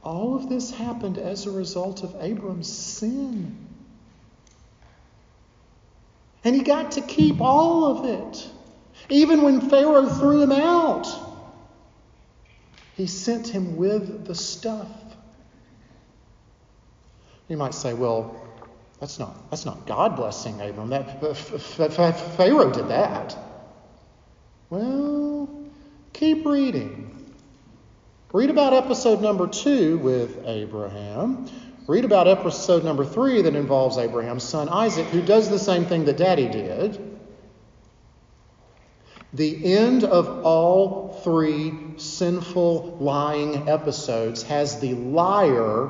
All 0.06 0.36
of 0.36 0.48
this 0.48 0.70
happened 0.70 1.18
as 1.18 1.46
a 1.46 1.50
result 1.50 2.04
of 2.04 2.14
Abram's 2.20 2.72
sin. 2.72 3.56
And 6.44 6.54
he 6.54 6.62
got 6.62 6.92
to 6.92 7.00
keep 7.00 7.40
all 7.40 7.86
of 7.86 8.04
it. 8.04 8.48
Even 9.08 9.42
when 9.42 9.60
Pharaoh 9.60 10.06
threw 10.06 10.40
him 10.42 10.52
out, 10.52 11.08
he 12.94 13.08
sent 13.08 13.48
him 13.48 13.74
with 13.74 14.26
the 14.26 14.36
stuff. 14.36 14.86
You 17.48 17.56
might 17.56 17.74
say, 17.74 17.92
well, 17.92 18.40
that's 19.00 19.18
not, 19.18 19.50
that's 19.50 19.66
not 19.66 19.88
God 19.88 20.14
blessing 20.14 20.60
Abram. 20.60 20.90
That, 20.90 21.20
Pharaoh 22.36 22.70
did 22.70 22.88
that. 22.90 23.36
Well, 24.70 25.48
keep 26.12 26.46
reading. 26.46 27.15
Read 28.36 28.50
about 28.50 28.74
episode 28.74 29.22
number 29.22 29.46
two 29.46 29.96
with 29.96 30.44
Abraham. 30.44 31.46
Read 31.86 32.04
about 32.04 32.28
episode 32.28 32.84
number 32.84 33.02
three 33.02 33.40
that 33.40 33.56
involves 33.56 33.96
Abraham's 33.96 34.42
son 34.44 34.68
Isaac, 34.68 35.06
who 35.06 35.22
does 35.22 35.48
the 35.48 35.58
same 35.58 35.86
thing 35.86 36.04
that 36.04 36.18
daddy 36.18 36.46
did. 36.46 37.18
The 39.32 39.74
end 39.74 40.04
of 40.04 40.44
all 40.44 41.18
three 41.24 41.72
sinful 41.96 42.98
lying 43.00 43.70
episodes 43.70 44.42
has 44.42 44.80
the 44.80 44.92
liar 44.92 45.88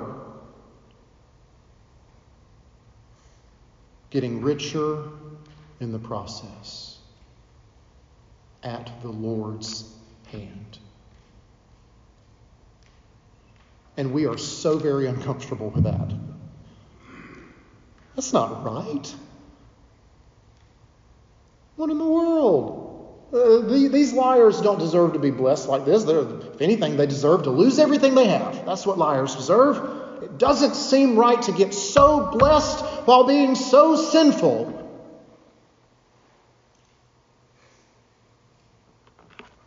getting 4.11 4.41
richer 4.41 5.03
in 5.81 5.91
the 5.91 5.99
process 5.99 6.99
at 8.63 9.03
the 9.03 9.11
Lord's 9.11 9.93
hand. 10.29 10.79
And 13.97 14.13
we 14.13 14.27
are 14.27 14.37
so 14.37 14.79
very 14.79 15.07
uncomfortable 15.07 15.71
with 15.71 15.85
that. 15.85 16.13
That's 18.15 18.33
not 18.33 18.65
right. 18.65 19.15
What 21.77 21.91
in 21.91 21.99
the 21.99 22.05
world? 22.05 22.87
Uh, 23.33 23.61
the, 23.61 23.89
these 23.93 24.13
liars 24.13 24.61
don't 24.61 24.79
deserve 24.79 25.15
to 25.15 25.19
be 25.19 25.31
blessed 25.31 25.69
like 25.69 25.85
this. 25.85 26.05
They're, 26.05 26.21
if 26.21 26.61
anything, 26.61 26.97
they 26.97 27.07
deserve 27.07 27.43
to 27.45 27.51
lose 27.51 27.79
everything 27.79 28.15
they 28.15 28.29
have. 28.29 28.65
That's 28.65 28.87
what 28.87 28.99
liars 28.99 29.35
deserve. 29.35 30.23
It 30.23 30.39
doesn't 30.39 30.75
seem 30.75 31.17
right 31.19 31.41
to 31.43 31.53
get 31.53 31.75
so 31.75 32.31
blessed 32.39 32.85
while 33.07 33.25
being 33.25 33.55
so 33.55 33.97
sinful. 33.97 34.73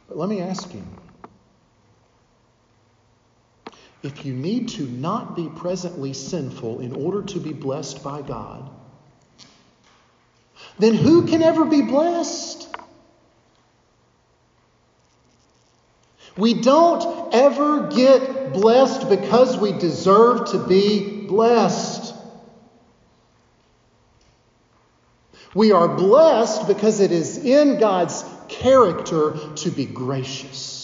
But 0.07 0.17
let 0.17 0.29
me 0.29 0.41
ask 0.41 0.73
you 0.73 0.83
if 4.01 4.25
you 4.25 4.33
need 4.33 4.69
to 4.69 4.83
not 4.83 5.35
be 5.35 5.49
presently 5.49 6.13
sinful 6.13 6.79
in 6.79 6.93
order 6.93 7.21
to 7.21 7.39
be 7.39 7.51
blessed 7.51 8.03
by 8.03 8.21
God, 8.21 8.69
then 10.77 10.95
who 10.95 11.27
can 11.27 11.41
ever 11.43 11.65
be 11.65 11.81
blessed? 11.81 12.67
We 16.37 16.53
don't 16.53 17.33
ever 17.33 17.87
get 17.87 18.53
blessed 18.53 19.09
because 19.09 19.57
we 19.57 19.73
deserve 19.73 20.51
to 20.51 20.59
be 20.59 21.25
blessed. 21.27 22.15
We 25.53 25.73
are 25.73 25.87
blessed 25.87 26.67
because 26.67 27.01
it 27.01 27.11
is 27.11 27.43
in 27.43 27.79
God's 27.79 28.23
character 28.47 29.35
to 29.55 29.71
be 29.71 29.85
gracious. 29.85 30.78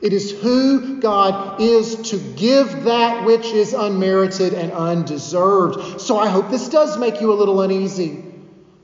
It 0.00 0.14
is 0.14 0.30
who 0.40 1.00
God 1.00 1.60
is 1.60 2.10
to 2.10 2.18
give 2.18 2.84
that 2.84 3.26
which 3.26 3.46
is 3.46 3.74
unmerited 3.74 4.54
and 4.54 4.72
undeserved. 4.72 6.00
So 6.00 6.18
I 6.18 6.28
hope 6.28 6.50
this 6.50 6.68
does 6.70 6.96
make 6.98 7.20
you 7.20 7.32
a 7.32 7.34
little 7.34 7.60
uneasy. 7.60 8.24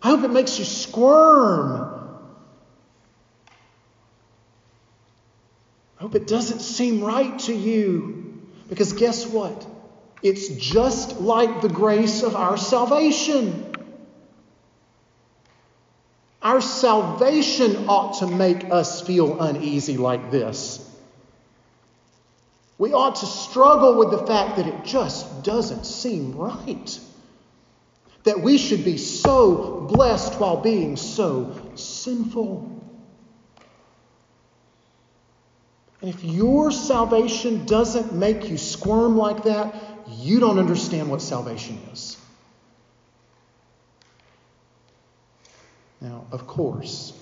I 0.02 0.08
hope 0.08 0.24
it 0.24 0.30
makes 0.30 0.58
you 0.58 0.66
squirm. 0.66 1.92
I 5.98 6.02
hope 6.02 6.14
it 6.14 6.26
doesn't 6.26 6.60
seem 6.60 7.02
right 7.02 7.38
to 7.40 7.54
you. 7.54 8.42
Because 8.68 8.92
guess 8.92 9.26
what? 9.26 9.66
It's 10.22 10.48
just 10.48 11.20
like 11.20 11.62
the 11.62 11.68
grace 11.68 12.22
of 12.22 12.36
our 12.36 12.58
salvation. 12.58 13.72
Our 16.42 16.60
salvation 16.60 17.88
ought 17.88 18.18
to 18.18 18.26
make 18.26 18.70
us 18.70 19.00
feel 19.00 19.40
uneasy 19.40 19.96
like 19.96 20.30
this. 20.30 20.85
We 22.78 22.92
ought 22.92 23.16
to 23.16 23.26
struggle 23.26 23.96
with 23.96 24.10
the 24.10 24.26
fact 24.26 24.56
that 24.56 24.66
it 24.66 24.84
just 24.84 25.42
doesn't 25.42 25.86
seem 25.86 26.36
right. 26.36 27.00
That 28.24 28.40
we 28.40 28.58
should 28.58 28.84
be 28.84 28.98
so 28.98 29.86
blessed 29.92 30.38
while 30.38 30.58
being 30.58 30.96
so 30.96 31.70
sinful. 31.74 32.76
And 36.02 36.10
if 36.10 36.22
your 36.22 36.70
salvation 36.70 37.64
doesn't 37.64 38.12
make 38.12 38.50
you 38.50 38.58
squirm 38.58 39.16
like 39.16 39.44
that, 39.44 39.74
you 40.08 40.40
don't 40.40 40.58
understand 40.58 41.08
what 41.08 41.22
salvation 41.22 41.78
is. 41.92 42.18
Now, 46.00 46.26
of 46.30 46.46
course, 46.46 47.14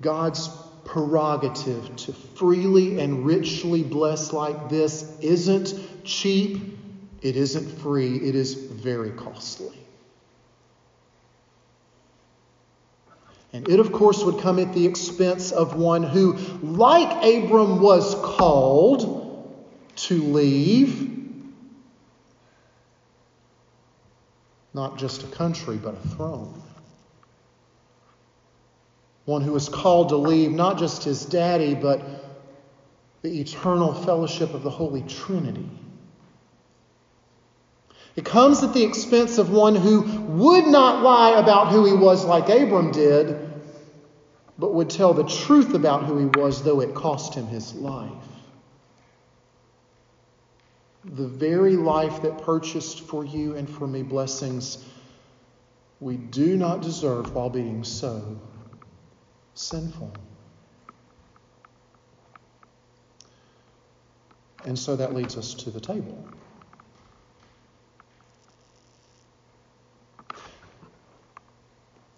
God's 0.00 0.48
prerogative 0.84 1.94
to 1.96 2.12
freely 2.12 3.00
and 3.00 3.24
richly 3.24 3.82
bless 3.82 4.32
like 4.32 4.68
this 4.68 5.18
isn't 5.20 5.74
cheap, 6.04 6.78
it 7.20 7.36
isn't 7.36 7.80
free, 7.80 8.16
it 8.16 8.34
is 8.34 8.54
very 8.54 9.10
costly. 9.10 9.76
And 13.54 13.68
it, 13.68 13.80
of 13.80 13.92
course, 13.92 14.24
would 14.24 14.38
come 14.38 14.58
at 14.58 14.72
the 14.72 14.86
expense 14.86 15.52
of 15.52 15.76
one 15.76 16.02
who, 16.02 16.34
like 16.62 17.10
Abram, 17.22 17.82
was 17.82 18.14
called 18.14 19.54
to 19.96 20.22
leave 20.22 21.12
not 24.74 24.98
just 24.98 25.22
a 25.22 25.26
country, 25.26 25.76
but 25.76 25.94
a 25.94 26.08
throne. 26.08 26.62
One 29.24 29.42
who 29.42 29.52
was 29.52 29.68
called 29.68 30.08
to 30.08 30.16
leave 30.16 30.50
not 30.50 30.78
just 30.78 31.04
his 31.04 31.24
daddy, 31.24 31.74
but 31.74 32.02
the 33.22 33.40
eternal 33.40 33.94
fellowship 33.94 34.52
of 34.52 34.62
the 34.62 34.70
Holy 34.70 35.02
Trinity. 35.02 35.68
It 38.16 38.24
comes 38.24 38.62
at 38.62 38.74
the 38.74 38.82
expense 38.82 39.38
of 39.38 39.50
one 39.50 39.74
who 39.74 40.02
would 40.02 40.66
not 40.66 41.02
lie 41.02 41.38
about 41.38 41.68
who 41.68 41.84
he 41.84 41.92
was 41.94 42.24
like 42.24 42.48
Abram 42.48 42.90
did, 42.90 43.38
but 44.58 44.74
would 44.74 44.90
tell 44.90 45.14
the 45.14 45.24
truth 45.24 45.72
about 45.74 46.04
who 46.04 46.18
he 46.18 46.26
was, 46.26 46.62
though 46.62 46.80
it 46.80 46.94
cost 46.94 47.34
him 47.34 47.46
his 47.46 47.74
life. 47.74 48.10
The 51.04 51.26
very 51.26 51.76
life 51.76 52.22
that 52.22 52.42
purchased 52.42 53.00
for 53.00 53.24
you 53.24 53.56
and 53.56 53.68
for 53.68 53.86
me 53.86 54.02
blessings 54.02 54.84
we 56.00 56.16
do 56.16 56.56
not 56.56 56.82
deserve 56.82 57.34
while 57.34 57.50
being 57.50 57.84
so 57.84 58.38
sinful. 59.54 60.12
And 64.64 64.78
so 64.78 64.96
that 64.96 65.14
leads 65.14 65.36
us 65.36 65.54
to 65.54 65.70
the 65.70 65.80
table. 65.80 66.24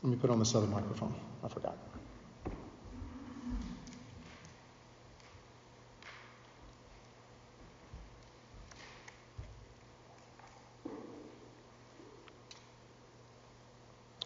Let 0.03 0.11
me 0.11 0.17
put 0.17 0.29
on 0.29 0.39
this 0.39 0.55
other 0.55 0.67
microphone. 0.67 1.15
I 1.43 1.49
forgot. 1.49 1.79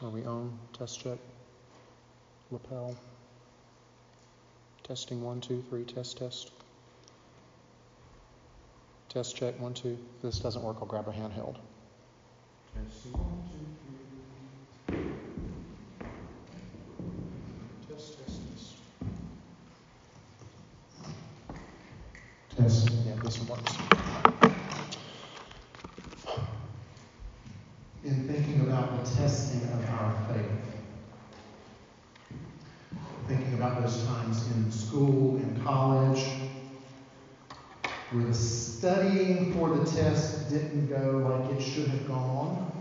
Are 0.02 0.10
we 0.10 0.24
on? 0.24 0.58
Test 0.72 1.00
check. 1.00 1.18
Lapel. 2.50 2.96
Testing 4.82 5.22
one, 5.22 5.40
two, 5.40 5.62
three. 5.68 5.84
Test, 5.84 6.16
test. 6.18 6.50
Test 9.10 9.36
check 9.36 9.58
one, 9.60 9.74
two. 9.74 9.98
If 10.16 10.22
this 10.22 10.38
doesn't 10.38 10.62
work, 10.62 10.76
I'll 10.80 10.86
grab 10.86 11.08
a 11.08 11.12
handheld. 11.12 11.56
Testing 12.74 13.12
one, 13.12 13.42
two, 13.50 13.66
three. 14.86 15.02
Test, 17.88 18.18
test, 18.18 18.40
test. 18.54 18.76
Test. 22.56 22.90
Yeah, 23.06 23.14
this 23.22 23.38
one 23.40 23.58
works. 23.58 23.76
In 28.04 28.28
thinking 28.28 28.60
about 28.62 29.04
the 29.04 29.10
testing 29.16 29.62
of 29.64 29.90
our 29.90 30.12
faith, 30.32 30.68
thinking 33.26 33.54
about 33.54 33.82
those 33.82 34.02
times 34.04 34.46
in 34.52 34.70
school 34.72 35.36
and 35.36 35.62
college 35.64 36.24
where 38.10 38.24
the 38.24 38.32
studying 38.32 39.52
for 39.52 39.76
the 39.76 39.84
test 39.84 40.48
didn't 40.48 40.88
go 40.88 41.18
like 41.18 41.58
it 41.58 41.62
should 41.62 41.88
have 41.88 42.08
gone, 42.08 42.72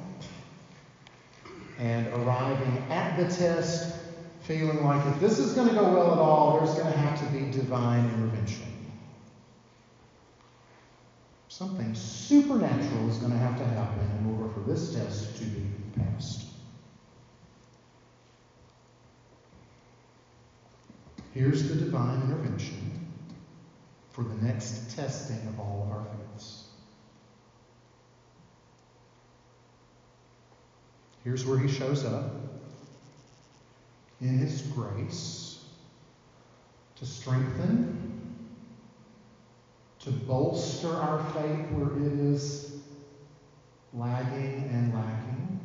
and 1.80 2.08
arriving 2.08 2.82
at 2.90 3.18
the 3.18 3.26
test 3.36 3.94
feeling 4.78 4.98
like 4.98 5.16
if 5.16 5.20
this 5.20 5.40
is 5.40 5.54
going 5.54 5.68
to 5.68 5.74
go 5.74 5.84
well 5.84 6.14
at 6.14 6.20
all, 6.20 6.60
there's 6.60 6.76
going 6.76 6.92
to 6.92 6.98
have 6.98 7.20
to 7.20 7.26
be 7.38 7.52
divine 7.52 8.06
intervention. 8.14 8.66
Something 11.48 11.94
supernatural 11.96 13.10
is 13.10 13.18
going 13.18 13.32
to 13.32 13.38
have 13.38 13.58
to 13.58 13.66
happen 13.66 14.08
in 14.20 14.36
order 14.36 14.54
for 14.54 14.60
this 14.62 14.94
test 14.94 15.38
to 15.38 15.44
be 15.46 15.66
passed. 15.98 16.46
Here's 21.34 21.68
the 21.70 21.76
divine 21.76 22.22
intervention 22.22 23.08
for 24.12 24.24
the 24.24 24.36
next 24.36 24.96
testing 24.96 25.40
of 25.48 25.60
all 25.60 25.84
of 25.86 25.98
our 25.98 26.06
faiths. 26.06 26.66
Here's 31.24 31.46
where 31.46 31.60
he 31.60 31.68
shows 31.68 32.06
up. 32.06 32.57
In 34.22 34.38
His 34.40 34.62
grace 34.62 35.48
to 36.98 37.06
strengthen, 37.06 38.36
to 40.00 40.12
bolster 40.12 40.92
our 40.92 41.24
faith 41.34 41.70
where 41.72 41.96
it 42.06 42.20
is 42.20 42.78
lagging 43.94 44.70
and 44.72 44.94
lacking. 44.94 45.60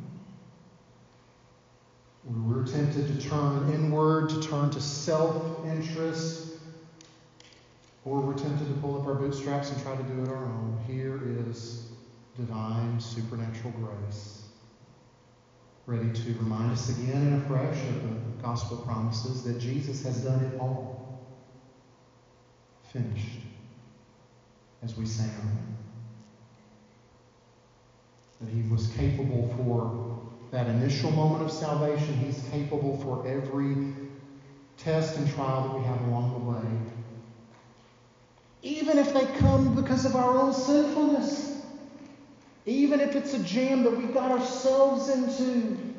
We're 2.23 2.65
tempted 2.65 3.07
to 3.07 3.29
turn 3.29 3.69
inward, 3.73 4.29
to 4.29 4.41
turn 4.41 4.69
to 4.71 4.79
self 4.81 5.65
interest, 5.65 6.53
or 8.05 8.21
we're 8.21 8.37
tempted 8.37 8.67
to 8.67 8.73
pull 8.75 9.01
up 9.01 9.07
our 9.07 9.15
bootstraps 9.15 9.71
and 9.71 9.81
try 9.81 9.95
to 9.95 10.03
do 10.03 10.23
it 10.23 10.29
our 10.29 10.45
own. 10.45 10.79
Here 10.87 11.19
is 11.47 11.87
divine 12.37 12.99
supernatural 12.99 13.73
grace, 13.73 14.43
ready 15.85 16.11
to 16.13 16.33
remind 16.39 16.71
us 16.71 16.89
again 16.89 17.27
and 17.27 17.43
afresh 17.43 17.77
of 17.87 18.03
the 18.03 18.32
gospel 18.43 18.77
promises 18.77 19.41
that 19.43 19.57
Jesus 19.57 20.03
has 20.03 20.21
done 20.21 20.43
it 20.43 20.59
all. 20.59 20.99
Finished, 22.91 23.39
as 24.83 24.95
we 24.97 25.05
sang 25.05 25.31
That 28.41 28.49
he 28.49 28.69
was 28.69 28.87
capable 28.97 29.51
for 29.55 30.19
that 30.51 30.67
initial 30.67 31.11
moment 31.11 31.41
of 31.41 31.51
salvation. 31.51 32.13
He's 32.15 32.43
capable 32.51 32.97
for 32.97 33.25
every 33.25 33.93
test 34.77 35.17
and 35.17 35.33
trial 35.33 35.69
that 35.69 35.79
we 35.79 35.85
have 35.85 36.01
along 36.01 36.33
the 36.33 36.51
way. 36.51 36.81
Even 38.61 38.97
if 38.97 39.13
they 39.13 39.25
come 39.39 39.73
because 39.73 40.05
of 40.05 40.15
our 40.15 40.37
own 40.37 40.53
sinfulness. 40.53 41.63
Even 42.65 42.99
if 42.99 43.15
it's 43.15 43.33
a 43.33 43.39
jam 43.39 43.83
that 43.83 43.97
we 43.97 44.05
got 44.05 44.31
ourselves 44.31 45.09
into. 45.09 45.92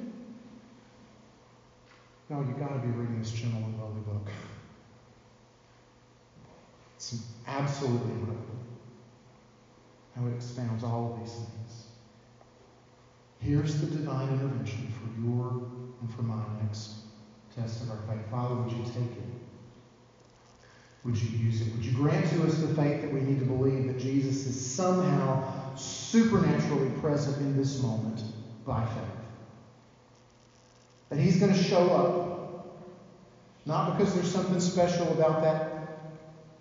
No, 2.31 2.41
you've 2.41 2.59
got 2.59 2.72
to 2.72 2.79
be 2.81 2.89
reading 2.89 3.20
this 3.20 3.33
gentle 3.33 3.61
and 3.61 3.79
lowly 3.79 4.01
book. 4.01 4.33
It's 6.97 7.22
absolutely 7.47 8.12
incredible 8.12 8.45
how 10.16 10.27
it 10.29 10.35
expounds 10.37 10.85
all 10.85 11.12
of 11.14 11.20
these 11.20 11.35
things. 11.35 11.89
Here's 13.41 13.81
the 13.81 13.87
divine 13.99 14.33
intervention 14.33 14.91
for 14.91 15.20
your 15.20 15.51
and 16.01 16.11
for 16.16 16.22
my 16.22 16.43
next 16.62 16.95
test 17.55 17.83
of 17.83 17.91
our 17.91 17.99
faith. 18.09 18.31
Father, 18.31 18.55
would 18.55 18.72
you 18.72 18.85
take 18.85 19.12
it? 19.12 19.25
Would 21.05 21.18
you 21.18 21.29
use 21.39 21.61
it? 21.61 21.75
Would 21.75 21.85
you 21.85 21.93
grant 21.93 22.27
to 22.31 22.43
us 22.45 22.62
the 22.62 22.75
faith 22.75 23.03
that 23.03 23.12
we 23.12 23.20
need 23.20 23.41
to 23.41 23.45
believe 23.45 23.87
that 23.89 23.99
Jesus 23.99 24.47
is 24.47 24.59
somehow 24.59 25.45
supernaturally 25.77 26.89
present 27.01 27.37
in 27.39 27.57
this 27.59 27.83
moment 27.83 28.22
by 28.64 28.83
faith. 28.87 29.24
That 31.15 31.23
He's 31.23 31.39
going 31.39 31.53
to 31.53 31.62
show 31.62 31.93
up, 31.93 32.91
not 33.67 33.97
because 33.97 34.15
there's 34.15 34.33
something 34.33 34.59
special 34.59 35.12
about 35.12 35.43
that 35.43 36.11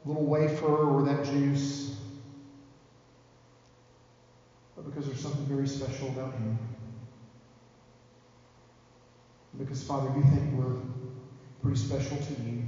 little 0.06 0.26
wafer 0.26 0.68
or 0.68 1.02
that 1.02 1.26
juice, 1.26 1.96
but 4.76 4.86
because 4.86 5.08
there's 5.08 5.24
something 5.24 5.46
very 5.46 5.68
special 5.68 6.10
about 6.10 6.34
Him. 6.34 6.60
Because, 9.58 9.82
Father, 9.82 10.14
you 10.16 10.24
think 10.24 10.54
we're 10.54 10.78
pretty 11.64 11.80
special 11.80 12.20
to 12.20 12.34
you. 12.34 12.62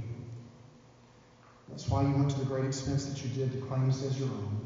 That's 1.68 1.88
why 1.88 2.02
you 2.02 2.16
went 2.16 2.30
to 2.30 2.40
the 2.40 2.46
great 2.46 2.64
expense 2.64 3.04
that 3.04 3.22
you 3.22 3.30
did 3.30 3.52
to 3.52 3.58
claim 3.58 3.88
us 3.88 4.02
as 4.02 4.18
your 4.18 4.30
own. 4.30 4.60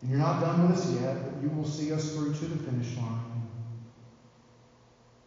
And 0.00 0.10
you're 0.10 0.20
not 0.20 0.40
done 0.40 0.62
with 0.62 0.78
us 0.78 0.90
yet, 0.90 1.22
but 1.26 1.42
you 1.42 1.50
will 1.50 1.66
see 1.66 1.92
us 1.92 2.14
through 2.14 2.32
to 2.32 2.46
the 2.46 2.56
finish 2.64 2.96
line. 2.96 3.25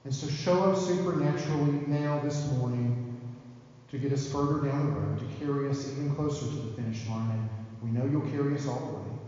And 0.06 0.14
so 0.14 0.28
show 0.28 0.64
up 0.64 0.78
supernaturally 0.78 1.82
now 1.88 2.22
this 2.24 2.52
morning 2.52 2.96
to 3.90 3.98
get 3.98 4.14
us 4.14 4.32
further 4.32 4.66
down 4.66 4.86
the 4.86 5.00
road, 5.00 5.20
to 5.20 5.46
carry 5.46 5.70
us 5.70 5.92
even 5.92 6.16
closer 6.16 6.46
to 6.46 6.56
the 6.56 6.82
finish 6.82 7.08
line. 7.10 7.32
And 7.32 7.50
we 7.82 7.90
know 7.92 8.06
you'll 8.06 8.32
carry 8.32 8.56
us 8.56 8.68
all 8.68 8.80
the 8.80 8.98
way. 8.98 9.20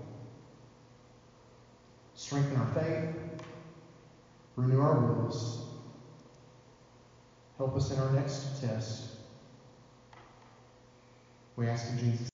Strengthen 2.16 2.58
our 2.58 2.68
faith, 2.68 3.04
renew 4.56 4.80
our 4.80 4.94
wills, 4.94 5.58
help 7.58 7.76
us 7.76 7.92
in 7.92 8.00
our 8.00 8.12
next 8.12 8.62
test. 8.62 9.08
We 11.56 11.68
ask 11.68 11.90
in 11.90 11.98
Jesus' 11.98 12.30